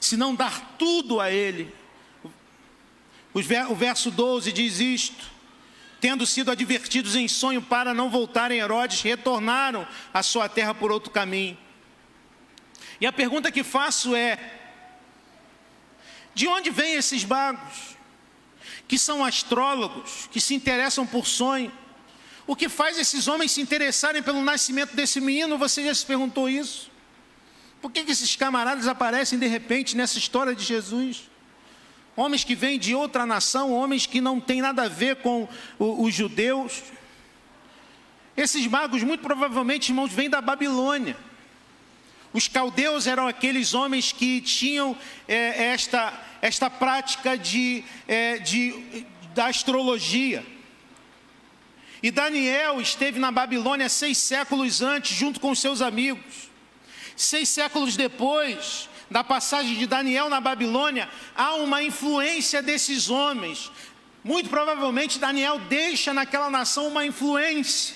senão 0.00 0.34
dar 0.34 0.74
tudo 0.76 1.20
a 1.20 1.30
Ele 1.30 1.72
o 3.34 3.74
verso 3.74 4.10
12 4.10 4.52
diz 4.52 4.78
isto: 4.78 5.24
Tendo 6.00 6.24
sido 6.26 6.50
advertidos 6.50 7.16
em 7.16 7.26
sonho 7.26 7.60
para 7.60 7.92
não 7.92 8.08
voltarem 8.08 8.60
Herodes, 8.60 9.02
retornaram 9.02 9.86
à 10.12 10.22
sua 10.22 10.48
terra 10.48 10.72
por 10.72 10.92
outro 10.92 11.10
caminho. 11.10 11.58
E 13.00 13.06
a 13.06 13.12
pergunta 13.12 13.50
que 13.50 13.64
faço 13.64 14.14
é: 14.14 14.38
de 16.34 16.46
onde 16.46 16.70
vêm 16.70 16.94
esses 16.94 17.24
magos, 17.24 17.96
que 18.86 18.98
são 18.98 19.24
astrólogos, 19.24 20.28
que 20.30 20.40
se 20.40 20.54
interessam 20.54 21.06
por 21.06 21.26
sonho? 21.26 21.72
O 22.46 22.54
que 22.54 22.68
faz 22.68 22.98
esses 22.98 23.26
homens 23.26 23.52
se 23.52 23.60
interessarem 23.60 24.22
pelo 24.22 24.42
nascimento 24.42 24.94
desse 24.94 25.20
menino? 25.20 25.56
Você 25.56 25.84
já 25.84 25.94
se 25.94 26.04
perguntou 26.04 26.48
isso? 26.48 26.90
Por 27.80 27.90
que, 27.90 28.04
que 28.04 28.12
esses 28.12 28.36
camaradas 28.36 28.86
aparecem 28.86 29.38
de 29.38 29.46
repente 29.46 29.96
nessa 29.96 30.18
história 30.18 30.54
de 30.54 30.62
Jesus? 30.62 31.30
Homens 32.16 32.44
que 32.44 32.54
vêm 32.54 32.78
de 32.78 32.94
outra 32.94 33.26
nação, 33.26 33.72
homens 33.72 34.06
que 34.06 34.20
não 34.20 34.40
têm 34.40 34.60
nada 34.60 34.84
a 34.84 34.88
ver 34.88 35.16
com 35.16 35.48
os 35.78 36.14
judeus. 36.14 36.82
Esses 38.36 38.66
magos, 38.66 39.02
muito 39.02 39.20
provavelmente, 39.20 39.90
irmãos, 39.90 40.12
vêm 40.12 40.28
da 40.28 40.40
Babilônia. 40.40 41.16
Os 42.32 42.48
caldeus 42.48 43.06
eram 43.06 43.28
aqueles 43.28 43.74
homens 43.74 44.10
que 44.10 44.40
tinham 44.40 44.96
é, 45.28 45.66
esta, 45.66 46.12
esta 46.42 46.68
prática 46.68 47.38
de, 47.38 47.84
é, 48.08 48.38
de, 48.38 49.06
da 49.34 49.46
astrologia. 49.46 50.44
E 52.02 52.10
Daniel 52.10 52.80
esteve 52.80 53.18
na 53.20 53.30
Babilônia 53.30 53.88
seis 53.88 54.18
séculos 54.18 54.82
antes, 54.82 55.16
junto 55.16 55.38
com 55.38 55.54
seus 55.54 55.80
amigos. 55.80 56.50
Seis 57.16 57.48
séculos 57.48 57.96
depois, 57.96 58.88
da 59.14 59.22
passagem 59.22 59.76
de 59.76 59.86
Daniel 59.86 60.28
na 60.28 60.40
Babilônia, 60.40 61.08
há 61.36 61.54
uma 61.54 61.80
influência 61.80 62.60
desses 62.60 63.08
homens. 63.08 63.70
Muito 64.24 64.50
provavelmente 64.50 65.20
Daniel 65.20 65.60
deixa 65.60 66.12
naquela 66.12 66.50
nação 66.50 66.88
uma 66.88 67.06
influência, 67.06 67.94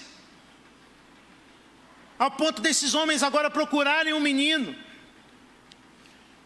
ao 2.17 2.31
ponto 2.31 2.63
desses 2.63 2.95
homens 2.95 3.25
agora 3.25 3.51
procurarem 3.51 4.13
um 4.13 4.21
menino. 4.21 4.77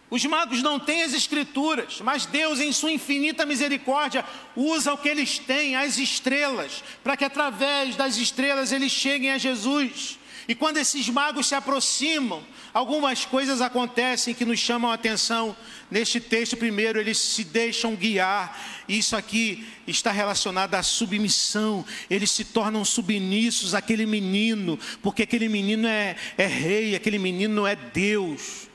Os 0.09 0.25
magos 0.25 0.63
não 0.63 0.81
têm 0.81 1.03
as 1.03 1.13
escrituras, 1.13 2.01
mas 2.01 2.25
Deus, 2.25 2.59
em 2.59 2.73
sua 2.73 2.93
infinita 2.93 3.45
misericórdia, 3.45 4.25
usa 4.57 4.95
o 4.95 4.97
que 4.97 5.09
eles 5.09 5.39
têm, 5.39 5.77
as 5.77 5.99
estrelas, 5.99 6.83
para 7.05 7.15
que 7.15 7.27
através 7.27 7.95
das 7.95 8.17
estrelas 8.17 8.73
eles 8.73 8.91
cheguem 8.91 9.33
a 9.33 9.37
Jesus. 9.37 10.19
E 10.49 10.55
quando 10.55 10.79
esses 10.79 11.09
magos 11.09 11.47
se 11.47 11.55
aproximam, 11.55 12.43
algumas 12.75 13.25
coisas 13.25 13.61
acontecem 13.61 14.35
que 14.35 14.45
nos 14.45 14.59
chamam 14.59 14.91
a 14.91 14.95
atenção. 14.95 15.57
Neste 15.91 16.21
texto, 16.21 16.57
primeiro, 16.57 16.99
eles 16.99 17.19
se 17.19 17.45
deixam 17.45 17.95
guiar. 17.95 18.85
Isso 18.89 19.17
aqui 19.17 19.67
está 19.87 20.11
relacionado 20.11 20.75
à 20.75 20.83
submissão. 20.83 21.85
Eles 22.11 22.31
se 22.31 22.45
tornam 22.45 22.85
submissos 22.85 23.75
àquele 23.75 24.05
menino, 24.05 24.79
porque 25.01 25.23
aquele 25.23 25.49
menino 25.49 25.87
é, 25.87 26.17
é 26.37 26.47
rei, 26.47 26.97
aquele 26.97 27.19
menino 27.19 27.67
é 27.67 27.77
Deus. 27.77 28.69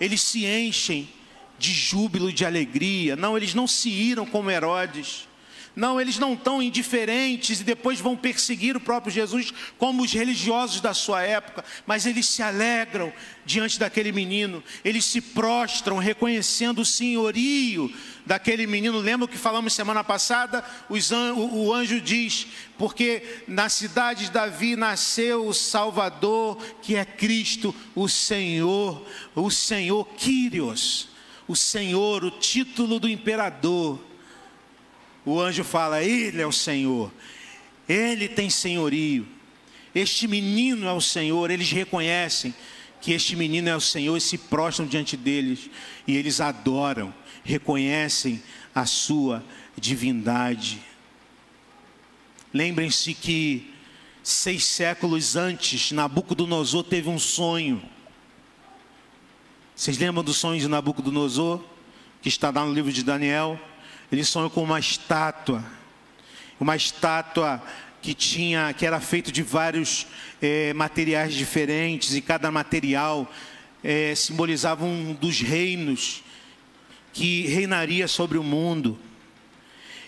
Eles 0.00 0.22
se 0.22 0.44
enchem 0.44 1.08
de 1.56 1.72
júbilo 1.72 2.32
de 2.32 2.44
alegria. 2.44 3.14
Não, 3.14 3.36
eles 3.36 3.54
não 3.54 3.68
se 3.68 3.88
iram 3.88 4.26
como 4.26 4.50
Herodes. 4.50 5.28
Não, 5.76 6.00
eles 6.00 6.18
não 6.18 6.34
estão 6.34 6.62
indiferentes 6.62 7.60
e 7.60 7.64
depois 7.64 7.98
vão 7.98 8.16
perseguir 8.16 8.76
o 8.76 8.80
próprio 8.80 9.12
Jesus, 9.12 9.52
como 9.76 10.04
os 10.04 10.12
religiosos 10.12 10.80
da 10.80 10.94
sua 10.94 11.22
época, 11.22 11.64
mas 11.84 12.06
eles 12.06 12.28
se 12.28 12.42
alegram 12.42 13.12
diante 13.44 13.78
daquele 13.78 14.12
menino, 14.12 14.62
eles 14.84 15.04
se 15.04 15.20
prostram 15.20 15.98
reconhecendo 15.98 16.80
o 16.80 16.84
senhorio 16.84 17.92
daquele 18.24 18.68
menino. 18.68 18.98
Lembra 18.98 19.24
o 19.24 19.28
que 19.28 19.36
falamos 19.36 19.72
semana 19.72 20.04
passada? 20.04 20.64
o 20.88 21.72
anjo 21.72 22.00
diz: 22.00 22.46
Porque 22.78 23.42
na 23.48 23.68
cidade 23.68 24.26
de 24.26 24.30
Davi 24.30 24.76
nasceu 24.76 25.44
o 25.44 25.52
Salvador, 25.52 26.56
que 26.82 26.94
é 26.94 27.04
Cristo, 27.04 27.74
o 27.96 28.08
Senhor, 28.08 29.04
o 29.34 29.50
Senhor 29.50 30.04
Quírios, 30.16 31.08
o 31.48 31.56
Senhor, 31.56 32.24
o 32.24 32.30
título 32.30 33.00
do 33.00 33.08
imperador 33.08 34.13
o 35.24 35.40
anjo 35.40 35.64
fala: 35.64 36.02
Ele 36.02 36.40
é 36.40 36.46
o 36.46 36.52
Senhor, 36.52 37.12
Ele 37.88 38.28
tem 38.28 38.50
senhorio. 38.50 39.26
Este 39.94 40.26
menino 40.26 40.86
é 40.88 40.92
o 40.92 41.00
Senhor, 41.00 41.50
eles 41.50 41.70
reconhecem 41.70 42.52
que 43.00 43.12
este 43.12 43.36
menino 43.36 43.68
é 43.68 43.76
o 43.76 43.80
Senhor 43.80 44.16
e 44.16 44.20
se 44.20 44.36
prostram 44.36 44.86
diante 44.86 45.16
deles 45.16 45.70
e 46.06 46.16
eles 46.16 46.40
adoram, 46.40 47.14
reconhecem 47.44 48.42
a 48.74 48.86
sua 48.86 49.44
divindade. 49.78 50.82
Lembrem-se 52.52 53.14
que 53.14 53.72
seis 54.22 54.64
séculos 54.64 55.36
antes, 55.36 55.92
Nabucodonosor 55.92 56.82
teve 56.82 57.08
um 57.08 57.18
sonho. 57.18 57.82
Vocês 59.76 59.98
lembram 59.98 60.24
do 60.24 60.32
sonho 60.32 60.60
de 60.60 60.66
Nabucodonosor? 60.66 61.62
Que 62.22 62.28
está 62.28 62.50
lá 62.50 62.64
no 62.64 62.72
livro 62.72 62.92
de 62.92 63.02
Daniel? 63.02 63.60
Ele 64.10 64.24
sonhou 64.24 64.50
com 64.50 64.62
uma 64.62 64.78
estátua, 64.78 65.64
uma 66.60 66.76
estátua 66.76 67.62
que 68.00 68.14
tinha, 68.14 68.72
que 68.74 68.84
era 68.84 69.00
feito 69.00 69.32
de 69.32 69.42
vários 69.42 70.06
é, 70.40 70.74
materiais 70.74 71.34
diferentes 71.34 72.14
e 72.14 72.20
cada 72.20 72.50
material 72.50 73.30
é, 73.82 74.14
simbolizava 74.14 74.84
um 74.84 75.14
dos 75.14 75.40
reinos 75.40 76.22
que 77.12 77.46
reinaria 77.46 78.06
sobre 78.06 78.36
o 78.36 78.42
mundo. 78.42 78.98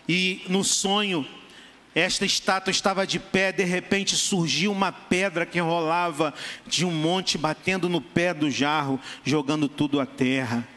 E 0.09 0.43
no 0.49 0.63
sonho 0.63 1.27
esta 1.97 2.27
estátua 2.27 2.71
estava 2.71 3.07
de 3.07 3.19
pé, 3.19 3.51
de 3.51 3.65
repente 3.65 4.15
surgiu 4.17 4.71
uma 4.71 4.93
pedra 4.93 5.47
que 5.47 5.59
rolava 5.59 6.35
de 6.67 6.85
um 6.85 6.91
monte, 6.91 7.39
batendo 7.39 7.89
no 7.89 8.03
pé 8.03 8.35
do 8.35 8.51
jarro, 8.51 9.01
jogando 9.25 9.67
tudo 9.67 9.99
à 9.99 10.05
terra. 10.05 10.69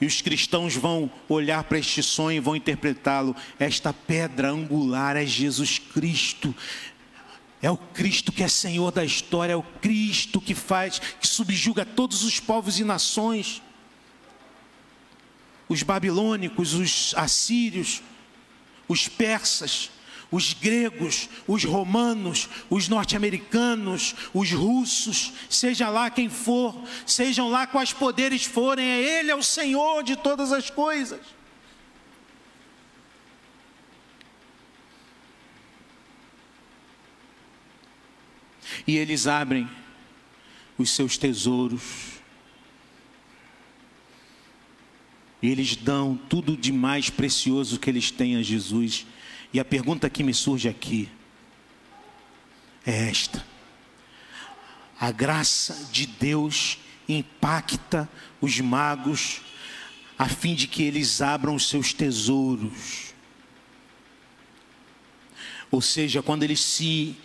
E 0.00 0.06
os 0.06 0.20
cristãos 0.20 0.76
vão 0.76 1.10
olhar 1.28 1.64
para 1.64 1.78
este 1.78 2.02
sonho 2.02 2.36
e 2.36 2.40
vão 2.40 2.54
interpretá-lo. 2.54 3.34
Esta 3.58 3.92
pedra 3.92 4.50
angular 4.50 5.16
é 5.16 5.24
Jesus 5.24 5.78
Cristo. 5.78 6.54
É 7.62 7.70
o 7.70 7.76
Cristo 7.76 8.30
que 8.30 8.42
é 8.42 8.48
Senhor 8.48 8.92
da 8.92 9.04
história, 9.04 9.54
é 9.54 9.56
o 9.56 9.62
Cristo 9.62 10.40
que 10.40 10.54
faz, 10.54 10.98
que 10.98 11.26
subjuga 11.26 11.84
todos 11.84 12.22
os 12.22 12.38
povos 12.38 12.78
e 12.78 12.84
nações. 12.84 13.62
Os 15.68 15.82
babilônicos, 15.82 16.74
os 16.74 17.14
assírios, 17.16 18.02
os 18.86 19.08
persas, 19.08 19.90
os 20.30 20.52
gregos, 20.52 21.28
os 21.46 21.64
romanos, 21.64 22.48
os 22.68 22.88
norte-americanos, 22.88 24.14
os 24.34 24.50
russos, 24.50 25.32
seja 25.48 25.88
lá 25.88 26.10
quem 26.10 26.28
for, 26.28 26.74
sejam 27.06 27.48
lá 27.48 27.66
quais 27.66 27.92
poderes 27.92 28.44
forem, 28.44 28.84
é 28.84 29.00
Ele 29.00 29.30
é 29.30 29.34
o 29.34 29.42
Senhor 29.42 30.02
de 30.02 30.16
todas 30.16 30.52
as 30.52 30.68
coisas. 30.68 31.20
E 38.86 38.96
eles 38.96 39.26
abrem 39.26 39.68
os 40.78 40.90
seus 40.90 41.16
tesouros. 41.16 42.16
E 45.42 45.48
eles 45.48 45.76
dão 45.76 46.18
tudo 46.28 46.56
de 46.56 46.72
mais 46.72 47.10
precioso 47.10 47.78
que 47.78 47.88
eles 47.88 48.10
têm 48.10 48.36
a 48.36 48.42
Jesus 48.42 49.06
e 49.56 49.60
a 49.60 49.64
pergunta 49.64 50.10
que 50.10 50.22
me 50.22 50.34
surge 50.34 50.68
aqui 50.68 51.08
é 52.84 53.08
esta: 53.08 53.42
a 55.00 55.10
graça 55.10 55.88
de 55.90 56.06
Deus 56.06 56.78
impacta 57.08 58.06
os 58.38 58.60
magos 58.60 59.40
a 60.18 60.28
fim 60.28 60.54
de 60.54 60.66
que 60.66 60.82
eles 60.82 61.22
abram 61.22 61.54
os 61.54 61.70
seus 61.70 61.94
tesouros. 61.94 63.14
Ou 65.70 65.80
seja, 65.80 66.22
quando 66.22 66.42
eles 66.42 66.60
se 66.60 67.16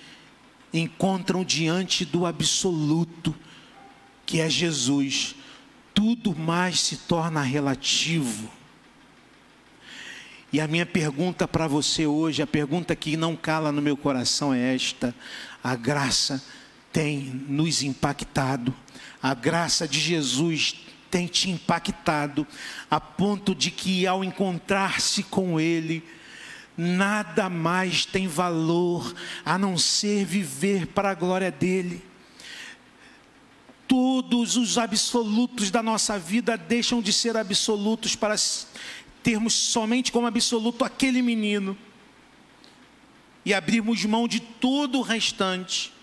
encontram 0.73 1.43
diante 1.43 2.05
do 2.05 2.25
absoluto, 2.25 3.35
que 4.25 4.39
é 4.39 4.49
Jesus, 4.49 5.35
tudo 5.93 6.33
mais 6.33 6.79
se 6.79 6.95
torna 6.95 7.41
relativo. 7.41 8.49
E 10.53 10.59
a 10.59 10.67
minha 10.67 10.85
pergunta 10.85 11.47
para 11.47 11.65
você 11.65 12.05
hoje, 12.05 12.41
a 12.41 12.47
pergunta 12.47 12.93
que 12.95 13.15
não 13.15 13.35
cala 13.35 13.71
no 13.71 13.81
meu 13.81 13.95
coração 13.95 14.53
é 14.53 14.75
esta: 14.75 15.15
a 15.63 15.75
graça 15.75 16.43
tem 16.91 17.21
nos 17.47 17.81
impactado, 17.81 18.73
a 19.23 19.33
graça 19.33 19.87
de 19.87 19.99
Jesus 19.99 20.75
tem 21.09 21.27
te 21.27 21.49
impactado, 21.49 22.45
a 22.89 22.99
ponto 22.99 23.55
de 23.55 23.71
que 23.71 24.05
ao 24.05 24.23
encontrar-se 24.23 25.23
com 25.23 25.59
Ele, 25.59 26.03
nada 26.77 27.49
mais 27.49 28.05
tem 28.05 28.27
valor 28.27 29.13
a 29.45 29.57
não 29.57 29.77
ser 29.77 30.25
viver 30.25 30.87
para 30.87 31.11
a 31.11 31.13
glória 31.15 31.51
dEle. 31.51 32.03
Todos 33.87 34.55
os 34.55 34.77
absolutos 34.77 35.69
da 35.69 35.83
nossa 35.83 36.17
vida 36.17 36.57
deixam 36.57 37.01
de 37.01 37.11
ser 37.11 37.35
absolutos 37.35 38.15
para 38.15 38.35
termos 39.23 39.53
somente 39.53 40.11
como 40.11 40.27
absoluto 40.27 40.83
aquele 40.83 41.21
menino 41.21 41.77
e 43.45 43.53
abrirmos 43.53 44.03
mão 44.05 44.27
de 44.27 44.39
todo 44.39 44.99
o 44.99 45.01
restante. 45.01 45.93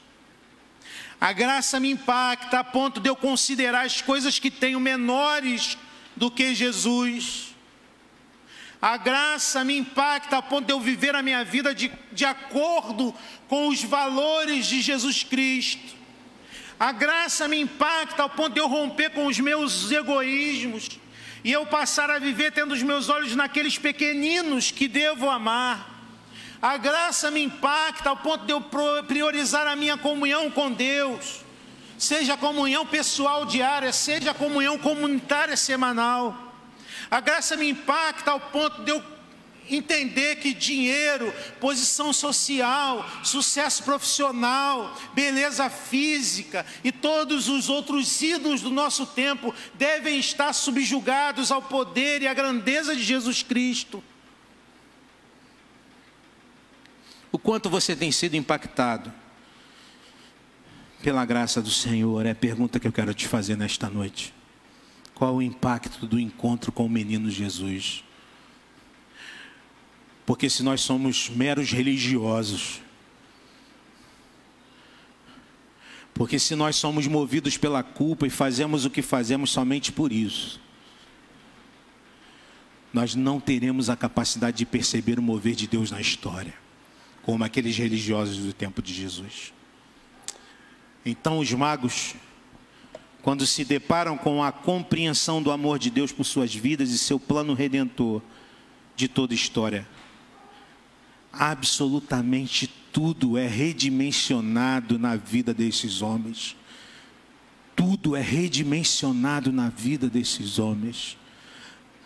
A 1.21 1.33
graça 1.33 1.81
me 1.81 1.91
impacta 1.91 2.61
a 2.61 2.65
ponto 2.65 3.01
de 3.01 3.09
eu 3.09 3.17
considerar 3.17 3.85
as 3.85 4.01
coisas 4.01 4.39
que 4.39 4.51
tenho 4.51 4.79
menores 4.79 5.77
do 6.17 6.31
que 6.31 6.55
Jesus. 6.55 7.55
A 8.81 8.97
graça 8.97 9.65
me 9.65 9.77
impacta 9.77 10.39
a 10.39 10.43
ponto 10.43 10.67
de 10.67 10.73
eu 10.73 10.81
viver 10.81 11.15
a 11.17 11.23
minha 11.23 11.45
vida 11.45 11.75
de, 11.75 11.91
de 12.13 12.25
acordo 12.25 13.13
com 13.49 13.69
os 13.69 13.83
valores 13.83 14.67
de 14.67 14.81
Jesus 14.81 15.25
Cristo. 15.25 15.97
A 16.79 16.93
graça 16.93 17.49
me 17.49 17.59
impacta 17.59 18.23
ao 18.23 18.31
ponto 18.31 18.55
de 18.55 18.61
eu 18.61 18.69
romper 18.69 19.11
com 19.11 19.27
os 19.27 19.41
meus 19.41 19.91
egoísmos 19.91 21.01
e 21.45 21.53
eu 21.53 21.65
passar 21.67 22.11
a 22.11 22.19
viver 22.19 22.53
tendo 22.53 22.73
os 22.73 22.83
meus 22.83 23.09
olhos 23.09 23.35
naqueles 23.35 23.79
pequeninos 23.79 24.71
que 24.71 24.89
devo 24.89 25.31
amar. 25.31 25.97
A 26.61 26.77
graça 26.77 27.31
me 27.31 27.43
impacta 27.43 28.11
ao 28.11 28.17
ponto 28.17 28.45
de 28.45 28.53
eu 28.53 28.61
priorizar 29.07 29.67
a 29.67 29.77
minha 29.77 29.97
comunhão 29.97 30.51
com 30.51 30.73
Deus, 30.73 31.45
seja 31.97 32.37
comunhão 32.37 32.85
pessoal 32.85 33.45
diária, 33.45 33.93
seja 33.93 34.35
comunhão 34.35 34.77
comunitária 34.79 35.57
semanal. 35.57 36.37
A 37.11 37.21
graça 37.21 37.57
me 37.57 37.71
impacta 37.71 38.33
ao 38.33 38.41
ponto 38.41 38.83
de 38.83 38.91
eu 38.91 39.18
entender 39.71 40.37
que 40.37 40.55
dinheiro, 40.55 41.33
posição 41.61 42.13
social, 42.13 43.09
sucesso 43.23 43.83
profissional, 43.83 44.97
beleza 45.15 45.69
física 45.69 46.65
e 46.83 46.91
todos 46.91 47.49
os 47.49 47.69
outros 47.69 48.21
ídolos 48.23 48.61
do 48.61 48.71
nosso 48.71 49.07
tempo 49.07 49.55
devem 49.75 50.19
estar 50.19 50.53
subjugados 50.53 51.51
ao 51.51 51.63
poder 51.63 52.23
e 52.23 52.29
à 52.29 52.35
grandeza 52.35 52.95
de 52.95 53.03
Jesus 53.03 53.43
Cristo. 53.43 54.03
O 57.31 57.39
quanto 57.39 57.69
você 57.69 57.95
tem 57.95 58.11
sido 58.11 58.37
impactado 58.37 59.13
pela 61.03 61.25
graça 61.25 61.61
do 61.61 61.71
Senhor 61.71 62.25
é 62.27 62.31
a 62.31 62.35
pergunta 62.35 62.81
que 62.81 62.89
eu 62.89 62.93
quero 62.93 63.15
te 63.15 63.29
fazer 63.29 63.57
nesta 63.57 63.89
noite. 63.89 64.35
Qual 65.15 65.37
o 65.37 65.43
impacto 65.43 66.07
do 66.07 66.19
encontro 66.19 66.73
com 66.73 66.87
o 66.87 66.89
menino 66.89 67.31
Jesus? 67.31 68.05
Porque 70.29 70.51
se 70.51 70.63
nós 70.63 70.83
somos 70.83 71.31
meros 71.31 71.73
religiosos, 71.73 72.83
porque 76.13 76.39
se 76.39 76.55
nós 76.55 76.77
somos 76.77 77.07
movidos 77.07 77.57
pela 77.57 77.83
culpa 77.83 78.27
e 78.27 78.31
fazemos 78.31 78.85
o 78.85 78.91
que 78.91 79.01
fazemos 79.01 79.51
somente 79.51 79.91
por 79.91 80.13
isso, 80.13 80.61
nós 82.93 83.15
não 83.15 83.41
teremos 83.41 83.89
a 83.89 83.97
capacidade 83.97 84.59
de 84.59 84.67
perceber 84.67 85.19
o 85.19 85.23
mover 85.23 85.55
de 85.55 85.67
Deus 85.67 85.91
na 85.91 85.99
história, 85.99 86.53
como 87.23 87.43
aqueles 87.43 87.75
religiosos 87.79 88.37
do 88.37 88.53
tempo 88.53 88.83
de 88.83 88.93
Jesus. 88.93 89.55
Então, 91.07 91.39
os 91.39 91.51
magos, 91.55 92.15
quando 93.23 93.47
se 93.47 93.65
deparam 93.65 94.19
com 94.19 94.45
a 94.45 94.53
compreensão 94.53 95.43
do 95.43 95.51
amor 95.51 95.79
de 95.79 95.89
Deus 95.89 96.13
por 96.13 96.25
suas 96.25 96.55
vidas 96.55 96.91
e 96.91 96.99
seu 96.99 97.19
plano 97.19 97.55
redentor 97.55 98.21
de 98.95 99.09
toda 99.09 99.33
a 99.33 99.35
história, 99.35 99.89
absolutamente 101.33 102.67
tudo 102.93 103.39
é 103.39 103.47
redimensionado 103.47 104.99
na 104.99 105.17
vida 105.17 105.55
desses 105.55 106.03
homens. 106.03 106.57
Tudo 107.77 108.17
é 108.17 108.21
redimensionado 108.21 109.53
na 109.53 109.69
vida 109.69 110.09
desses 110.09 110.59
homens. 110.59 111.17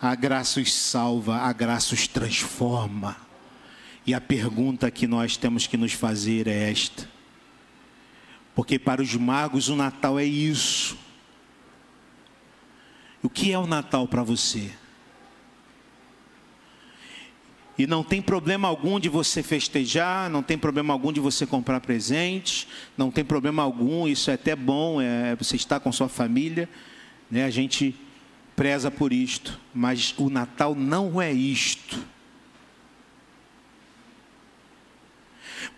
A 0.00 0.14
graça 0.14 0.60
os 0.60 0.72
salva, 0.72 1.38
a 1.38 1.52
graça 1.52 1.94
os 1.94 2.06
transforma. 2.06 3.16
E 4.06 4.12
a 4.12 4.20
pergunta 4.20 4.90
que 4.90 5.06
nós 5.06 5.36
temos 5.36 5.66
que 5.66 5.76
nos 5.76 5.92
fazer 5.92 6.46
é 6.46 6.70
esta: 6.70 7.08
porque 8.54 8.78
para 8.78 9.00
os 9.00 9.14
magos 9.14 9.68
o 9.68 9.76
Natal 9.76 10.18
é 10.18 10.24
isso. 10.24 10.98
O 13.22 13.30
que 13.30 13.52
é 13.52 13.58
o 13.58 13.66
Natal 13.66 14.08
para 14.08 14.22
você? 14.22 14.72
E 17.82 17.86
não 17.88 18.04
tem 18.04 18.22
problema 18.22 18.68
algum 18.68 19.00
de 19.00 19.08
você 19.08 19.42
festejar, 19.42 20.30
não 20.30 20.40
tem 20.40 20.56
problema 20.56 20.92
algum 20.92 21.12
de 21.12 21.18
você 21.18 21.44
comprar 21.44 21.80
presentes, 21.80 22.68
não 22.96 23.10
tem 23.10 23.24
problema 23.24 23.60
algum, 23.60 24.06
isso 24.06 24.30
é 24.30 24.34
até 24.34 24.54
bom, 24.54 25.00
é, 25.00 25.34
você 25.34 25.56
está 25.56 25.80
com 25.80 25.90
sua 25.90 26.08
família, 26.08 26.68
né? 27.28 27.44
a 27.44 27.50
gente 27.50 27.92
preza 28.54 28.88
por 28.88 29.12
isto, 29.12 29.58
mas 29.74 30.14
o 30.16 30.30
Natal 30.30 30.76
não 30.76 31.20
é 31.20 31.32
isto. 31.32 31.98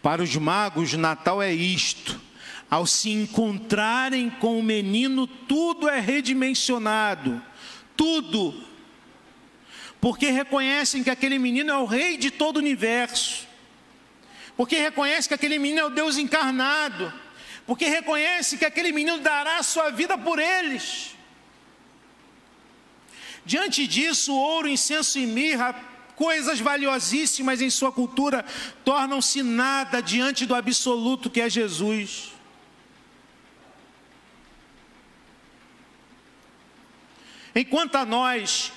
Para 0.02 0.22
os 0.22 0.36
magos, 0.36 0.92
Natal 0.92 1.40
é 1.40 1.55
isto. 1.55 2.20
Ao 2.70 2.86
se 2.86 3.09
encontrarem 3.09 4.28
com 4.28 4.61
o 4.61 4.62
menino, 4.62 5.26
tudo 5.26 5.88
é 5.88 6.00
redimensionado, 6.00 7.40
tudo 7.96 8.74
porque 10.05 10.30
reconhecem 10.30 11.02
que 11.02 11.09
aquele 11.09 11.38
menino 11.38 11.72
é 11.72 11.78
o 11.78 11.86
rei 11.86 12.18
de 12.18 12.30
todo 12.30 12.57
o 12.57 12.59
universo, 12.59 13.46
porque 14.55 14.76
reconhecem 14.76 15.28
que 15.28 15.32
aquele 15.32 15.59
menino 15.59 15.80
é 15.80 15.84
o 15.86 15.88
Deus 15.88 16.18
encarnado, 16.18 17.11
porque 17.66 17.86
reconhecem 17.86 18.59
que 18.59 18.66
aquele 18.66 18.92
menino 18.92 19.20
dará 19.20 19.57
a 19.57 19.62
sua 19.62 19.88
vida 19.88 20.18
por 20.18 20.38
eles. 20.38 21.16
Diante 23.46 23.86
disso, 23.86 24.34
ouro, 24.34 24.68
incenso 24.68 25.18
e 25.18 25.24
mirra, 25.24 25.74
coisas 26.14 26.61
valiosíssimas 26.61 27.62
em 27.62 27.70
sua 27.70 27.90
cultura, 27.90 28.44
tornam-se 28.84 29.42
nada 29.42 30.02
diante 30.02 30.44
do 30.44 30.55
absoluto 30.55 31.30
que 31.30 31.40
é 31.40 31.48
Jesus. 31.48 32.30
Enquanto 37.55 37.94
a 37.94 38.05
nós 38.05 38.70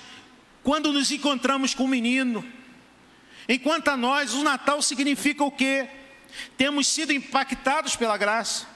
quando 0.68 0.92
nos 0.92 1.10
encontramos 1.10 1.72
com 1.72 1.84
o 1.84 1.88
menino. 1.88 2.44
Enquanto 3.48 3.88
a 3.88 3.96
nós, 3.96 4.34
o 4.34 4.42
Natal 4.42 4.82
significa 4.82 5.42
o 5.42 5.50
quê? 5.50 5.88
Temos 6.58 6.86
sido 6.86 7.10
impactados 7.10 7.96
pela 7.96 8.18
graça. 8.18 8.66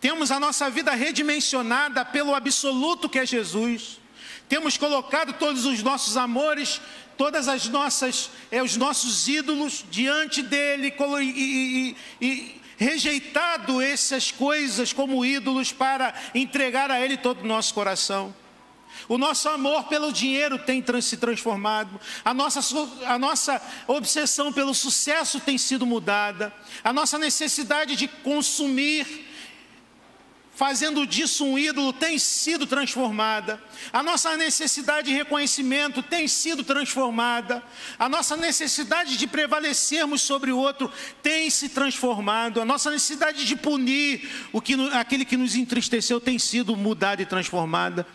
Temos 0.00 0.32
a 0.32 0.40
nossa 0.40 0.68
vida 0.68 0.90
redimensionada 0.90 2.04
pelo 2.04 2.34
absoluto 2.34 3.08
que 3.08 3.20
é 3.20 3.24
Jesus. 3.24 4.00
Temos 4.48 4.76
colocado 4.76 5.34
todos 5.34 5.64
os 5.64 5.80
nossos 5.80 6.16
amores, 6.16 6.80
todas 7.16 7.46
as 7.46 7.68
nossas, 7.68 8.30
é, 8.50 8.60
os 8.60 8.76
nossos 8.76 9.28
ídolos 9.28 9.84
diante 9.88 10.42
dele 10.42 10.92
e, 11.22 11.96
e, 12.20 12.26
e 12.26 12.60
rejeitado 12.76 13.80
essas 13.80 14.32
coisas 14.32 14.92
como 14.92 15.24
ídolos 15.24 15.72
para 15.72 16.12
entregar 16.34 16.90
a 16.90 17.00
ele 17.00 17.16
todo 17.16 17.42
o 17.42 17.46
nosso 17.46 17.72
coração. 17.72 18.34
O 19.08 19.18
nosso 19.18 19.48
amor 19.48 19.84
pelo 19.84 20.12
dinheiro 20.12 20.58
tem 20.58 20.82
se 21.00 21.16
transformado, 21.16 22.00
a 22.24 22.32
nossa, 22.32 22.60
a 23.06 23.18
nossa 23.18 23.60
obsessão 23.86 24.52
pelo 24.52 24.74
sucesso 24.74 25.40
tem 25.40 25.58
sido 25.58 25.84
mudada, 25.84 26.54
a 26.82 26.92
nossa 26.92 27.18
necessidade 27.18 27.96
de 27.96 28.08
consumir 28.08 29.24
fazendo 30.54 31.04
disso 31.06 31.44
um 31.44 31.58
ídolo, 31.58 31.92
tem 31.92 32.18
sido 32.18 32.66
transformada. 32.66 33.60
A 33.92 34.02
nossa 34.02 34.36
necessidade 34.36 35.08
de 35.08 35.14
reconhecimento 35.14 36.02
tem 36.02 36.28
sido 36.28 36.62
transformada. 36.62 37.62
A 37.98 38.08
nossa 38.08 38.36
necessidade 38.36 39.16
de 39.16 39.26
prevalecermos 39.26 40.22
sobre 40.22 40.52
o 40.52 40.58
outro 40.58 40.90
tem 41.22 41.50
se 41.50 41.68
transformado. 41.68 42.60
A 42.60 42.64
nossa 42.64 42.90
necessidade 42.90 43.44
de 43.44 43.56
punir 43.56 44.48
o 44.52 44.60
que, 44.60 44.74
aquele 44.92 45.24
que 45.24 45.36
nos 45.36 45.56
entristeceu 45.56 46.20
tem 46.20 46.38
sido 46.38 46.76
mudada 46.76 47.20
e 47.20 47.26
transformada. 47.26 48.06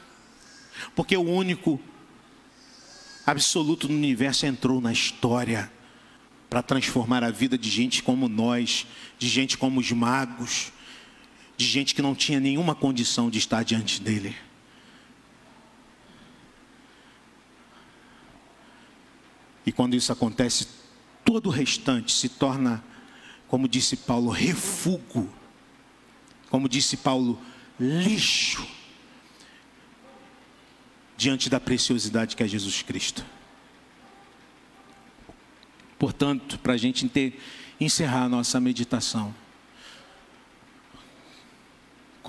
Porque 0.95 1.15
o 1.15 1.21
único 1.21 1.79
absoluto 3.25 3.87
no 3.87 3.95
universo 3.95 4.45
entrou 4.45 4.81
na 4.81 4.91
história 4.91 5.71
para 6.49 6.61
transformar 6.61 7.23
a 7.23 7.29
vida 7.29 7.57
de 7.57 7.69
gente 7.69 8.01
como 8.01 8.27
nós, 8.27 8.87
de 9.17 9.27
gente 9.27 9.57
como 9.57 9.79
os 9.79 9.91
magos 9.91 10.71
de 11.59 11.65
gente 11.65 11.93
que 11.93 12.01
não 12.01 12.15
tinha 12.15 12.39
nenhuma 12.39 12.73
condição 12.73 13.29
de 13.29 13.37
estar 13.37 13.63
diante 13.63 14.01
dele. 14.01 14.33
E 19.65 19.71
quando 19.73 19.93
isso 19.93 20.09
acontece, 20.13 20.69
todo 21.25 21.47
o 21.47 21.49
restante 21.49 22.13
se 22.13 22.29
torna, 22.29 22.81
como 23.49 23.67
disse 23.67 23.97
Paulo, 23.97 24.29
refúgio. 24.29 25.29
Como 26.49 26.69
disse 26.69 26.95
Paulo, 26.95 27.37
lixo. 27.77 28.65
Diante 31.19 31.49
da 31.49 31.59
preciosidade 31.59 32.33
que 32.33 32.41
é 32.41 32.47
Jesus 32.47 32.81
Cristo. 32.81 33.25
Portanto, 35.97 36.57
para 36.59 36.71
a 36.71 36.77
gente 36.77 37.05
encerrar 37.77 38.23
a 38.23 38.29
nossa 38.29 38.57
meditação 38.57 39.35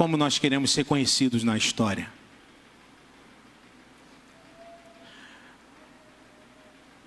como 0.01 0.17
nós 0.17 0.39
queremos 0.39 0.73
ser 0.73 0.85
conhecidos 0.85 1.45
na 1.45 1.57
história. 1.57 2.11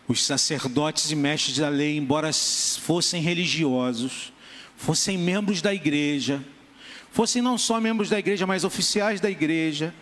Os 0.07 0.23
sacerdotes 0.23 1.11
e 1.11 1.15
mestres 1.15 1.57
da 1.57 1.67
lei, 1.67 1.97
embora 1.97 2.29
fossem 2.31 3.21
religiosos, 3.21 4.31
fossem 4.77 5.17
membros 5.17 5.59
da 5.59 5.73
igreja, 5.73 6.41
fossem 7.11 7.41
não 7.41 7.57
só 7.57 7.81
membros 7.81 8.09
da 8.09 8.19
igreja, 8.19 8.45
mas 8.45 8.63
oficiais 8.63 9.19
da 9.19 9.29
igreja, 9.29 9.93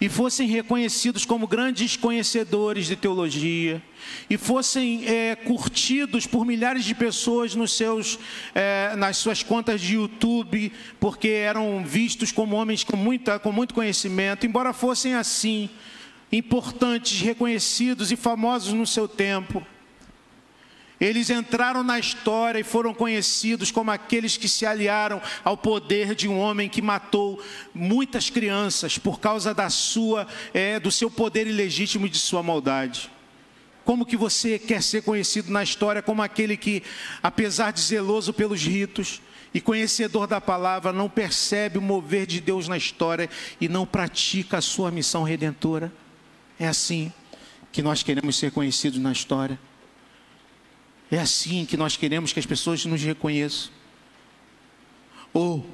e 0.00 0.08
fossem 0.08 0.46
reconhecidos 0.46 1.24
como 1.24 1.46
grandes 1.46 1.96
conhecedores 1.96 2.86
de 2.86 2.96
teologia, 2.96 3.82
e 4.28 4.36
fossem 4.36 5.04
é, 5.06 5.34
curtidos 5.34 6.26
por 6.26 6.44
milhares 6.44 6.84
de 6.84 6.94
pessoas 6.94 7.54
nos 7.54 7.72
seus, 7.72 8.18
é, 8.54 8.94
nas 8.96 9.16
suas 9.16 9.42
contas 9.42 9.80
de 9.80 9.94
YouTube, 9.94 10.72
porque 11.00 11.28
eram 11.28 11.84
vistos 11.84 12.30
como 12.30 12.56
homens 12.56 12.84
com, 12.84 12.96
muita, 12.96 13.38
com 13.38 13.52
muito 13.52 13.74
conhecimento, 13.74 14.46
embora 14.46 14.72
fossem 14.72 15.14
assim, 15.14 15.70
importantes, 16.30 17.20
reconhecidos 17.20 18.12
e 18.12 18.16
famosos 18.16 18.72
no 18.72 18.86
seu 18.86 19.08
tempo, 19.08 19.66
eles 21.00 21.28
entraram 21.28 21.82
na 21.82 21.98
história 21.98 22.58
e 22.58 22.64
foram 22.64 22.94
conhecidos 22.94 23.70
como 23.70 23.90
aqueles 23.90 24.36
que 24.36 24.48
se 24.48 24.64
aliaram 24.64 25.20
ao 25.44 25.56
poder 25.56 26.14
de 26.14 26.26
um 26.26 26.38
homem 26.38 26.68
que 26.68 26.80
matou 26.80 27.42
muitas 27.74 28.30
crianças 28.30 28.96
por 28.96 29.20
causa 29.20 29.52
da 29.52 29.68
sua, 29.68 30.26
é, 30.54 30.80
do 30.80 30.90
seu 30.90 31.10
poder 31.10 31.46
ilegítimo 31.46 32.06
e 32.06 32.10
de 32.10 32.18
sua 32.18 32.42
maldade. 32.42 33.10
Como 33.84 34.06
que 34.06 34.16
você 34.16 34.58
quer 34.58 34.82
ser 34.82 35.02
conhecido 35.02 35.52
na 35.52 35.62
história 35.62 36.02
como 36.02 36.22
aquele 36.22 36.56
que, 36.56 36.82
apesar 37.22 37.72
de 37.72 37.80
zeloso 37.80 38.32
pelos 38.32 38.62
ritos 38.62 39.20
e 39.52 39.60
conhecedor 39.60 40.26
da 40.26 40.40
palavra, 40.40 40.92
não 40.92 41.08
percebe 41.08 41.78
o 41.78 41.82
mover 41.82 42.26
de 42.26 42.40
Deus 42.40 42.68
na 42.68 42.76
história 42.76 43.28
e 43.60 43.68
não 43.68 43.86
pratica 43.86 44.58
a 44.58 44.62
sua 44.62 44.90
missão 44.90 45.22
redentora? 45.22 45.92
É 46.58 46.66
assim 46.66 47.12
que 47.70 47.82
nós 47.82 48.02
queremos 48.02 48.36
ser 48.36 48.50
conhecidos 48.50 48.98
na 48.98 49.12
história. 49.12 49.58
É 51.10 51.18
assim 51.18 51.64
que 51.64 51.76
nós 51.76 51.96
queremos 51.96 52.32
que 52.32 52.40
as 52.40 52.46
pessoas 52.46 52.84
nos 52.84 53.02
reconheçam. 53.02 53.70
Ou 55.32 55.64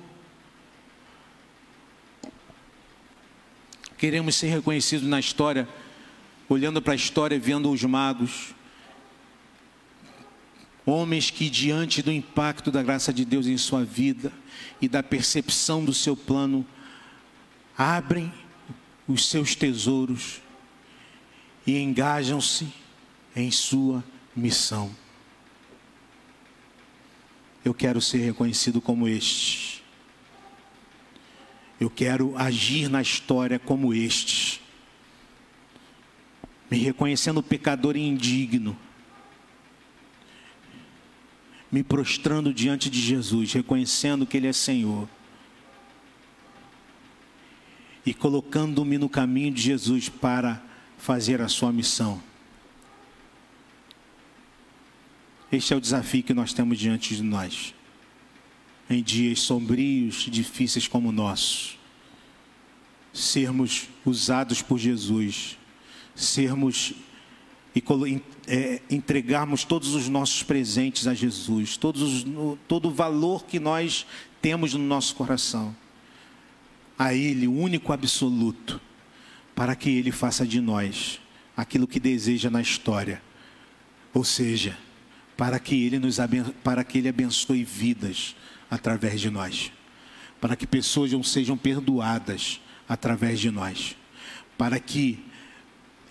queremos 3.97 4.35
ser 4.35 4.49
reconhecidos 4.49 5.07
na 5.07 5.21
história, 5.21 5.69
olhando 6.49 6.83
para 6.83 6.93
a 6.93 6.97
história, 6.97 7.39
vendo 7.39 7.71
os 7.71 7.83
magos, 7.85 8.55
homens 10.85 11.31
que, 11.31 11.49
diante 11.49 12.03
do 12.03 12.11
impacto 12.11 12.71
da 12.71 12.83
graça 12.83 13.13
de 13.13 13.25
Deus 13.25 13.47
em 13.47 13.57
sua 13.57 13.85
vida 13.85 14.33
e 14.81 14.89
da 14.89 15.03
percepção 15.03 15.85
do 15.85 15.95
seu 15.95 16.17
plano, 16.17 16.67
abrem 17.79 18.33
os 19.07 19.27
seus 19.29 19.55
tesouros 19.55 20.43
e 21.67 21.79
engajam-se 21.79 22.69
em 23.35 23.51
sua 23.51 24.05
missão. 24.35 25.02
Eu 27.65 27.73
quero 27.73 28.01
ser 28.01 28.19
reconhecido 28.19 28.81
como 28.81 29.07
este. 29.07 29.83
Eu 31.79 31.91
quero 31.91 32.37
agir 32.37 32.89
na 32.89 33.03
história 33.03 33.59
como 33.59 33.93
este. 33.95 34.61
Me 36.71 36.79
reconhecendo 36.79 37.43
pecador 37.43 37.97
e 37.97 38.01
indigno. 38.01 38.77
Me 41.71 41.83
prostrando 41.83 42.53
diante 42.53 42.91
de 42.91 43.01
Jesus, 43.01 43.53
reconhecendo 43.53 44.27
que 44.27 44.37
Ele 44.37 44.49
é 44.49 44.53
Senhor. 44.53 45.09
E 48.05 48.13
colocando-me 48.13 48.99
no 48.99 49.09
caminho 49.09 49.53
de 49.53 49.63
Jesus 49.63 50.09
para 50.09 50.63
fazer 50.99 51.41
a 51.41 51.49
sua 51.49 51.73
missão. 51.73 52.23
Este 55.53 55.75
é 55.75 55.77
o 55.77 55.81
desafio 55.81 56.23
que 56.23 56.33
nós 56.33 56.55
temos 56.55 56.79
diante 56.79 57.15
de 57.15 57.23
nós. 57.23 57.75
Em 58.89 59.03
dias 59.03 59.41
sombrios, 59.41 60.27
difíceis 60.31 60.89
como 60.89 61.11
o 61.11 61.13
nosso. 61.13 61.77
Sermos 63.13 63.89
usados 64.07 64.63
por 64.63 64.79
Jesus. 64.79 65.59
Sermos 66.15 66.95
e 67.75 67.83
é, 68.47 68.83
entregarmos 68.91 69.65
todos 69.65 69.95
os 69.95 70.09
nossos 70.09 70.43
presentes 70.43 71.07
a 71.07 71.15
Jesus, 71.15 71.77
todos, 71.77 72.25
todo 72.69 72.89
o 72.89 72.91
valor 72.91 73.45
que 73.45 73.59
nós 73.59 74.07
temos 74.43 74.75
no 74.75 74.81
nosso 74.81 75.15
coração, 75.15 75.75
a 76.99 77.15
Ele, 77.15 77.47
o 77.47 77.55
único 77.55 77.93
absoluto, 77.93 78.81
para 79.55 79.75
que 79.75 79.89
Ele 79.89 80.13
faça 80.13 80.47
de 80.47 80.61
nós 80.61 81.19
aquilo 81.57 81.87
que 81.87 81.99
deseja 81.99 82.51
na 82.51 82.61
história, 82.61 83.23
ou 84.13 84.25
seja, 84.25 84.77
para 85.43 85.59
que 85.59 85.75
ele 85.75 85.99
nos 85.99 86.19
para 86.63 86.85
que 86.85 86.99
ele 86.99 87.09
abençoe 87.09 87.65
vidas 87.65 88.37
através 88.71 89.21
de 89.21 89.29
nós, 89.29 89.73
para 90.41 90.55
que 90.55 90.69
pessoas 90.69 91.11
não 91.11 91.21
sejam 91.25 91.59
perdoadas 91.59 92.61
através 92.89 93.41
de 93.41 93.51
nós, 93.51 93.97
para 94.57 94.79
que 94.79 95.19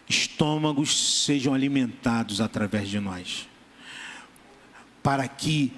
estômagos 0.09 1.23
sejam 1.23 1.53
alimentados 1.53 2.41
através 2.41 2.89
de 2.89 2.99
nós, 2.99 3.47
para 5.01 5.25
que 5.29 5.71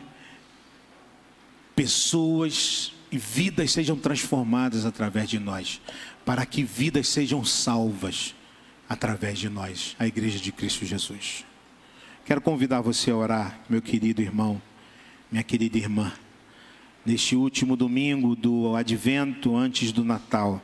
pessoas 1.75 2.91
e 3.11 3.19
vidas 3.19 3.71
sejam 3.71 3.95
transformadas 3.95 4.83
através 4.83 5.29
de 5.29 5.37
nós, 5.37 5.79
para 6.25 6.43
que 6.43 6.63
vidas 6.63 7.07
sejam 7.07 7.45
salvas 7.45 8.33
através 8.89 9.37
de 9.37 9.47
nós, 9.47 9.95
a 9.99 10.07
Igreja 10.07 10.39
de 10.39 10.51
Cristo 10.51 10.87
Jesus. 10.87 11.45
Quero 12.25 12.39
convidar 12.39 12.79
você 12.79 13.11
a 13.11 13.17
orar, 13.17 13.59
meu 13.67 13.81
querido 13.81 14.21
irmão, 14.21 14.61
minha 15.29 15.43
querida 15.43 15.77
irmã, 15.77 16.13
neste 17.05 17.35
último 17.35 17.75
domingo 17.75 18.33
do 18.33 18.77
advento, 18.77 19.57
antes 19.57 19.91
do 19.91 20.05
Natal. 20.05 20.61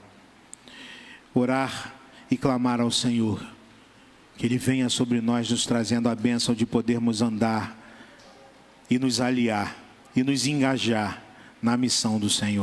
Orar 1.33 1.93
e 2.31 2.37
clamar 2.37 2.79
ao 2.79 2.89
Senhor, 2.89 3.45
que 4.37 4.45
Ele 4.45 4.57
venha 4.57 4.87
sobre 4.87 5.19
nós, 5.19 5.49
nos 5.51 5.65
trazendo 5.65 6.07
a 6.07 6.15
bênção 6.15 6.55
de 6.55 6.65
podermos 6.65 7.21
andar 7.21 7.77
e 8.89 8.97
nos 8.97 9.19
aliar 9.19 9.75
e 10.15 10.23
nos 10.23 10.47
engajar 10.47 11.21
na 11.61 11.75
missão 11.75 12.17
do 12.17 12.29
Senhor. 12.29 12.49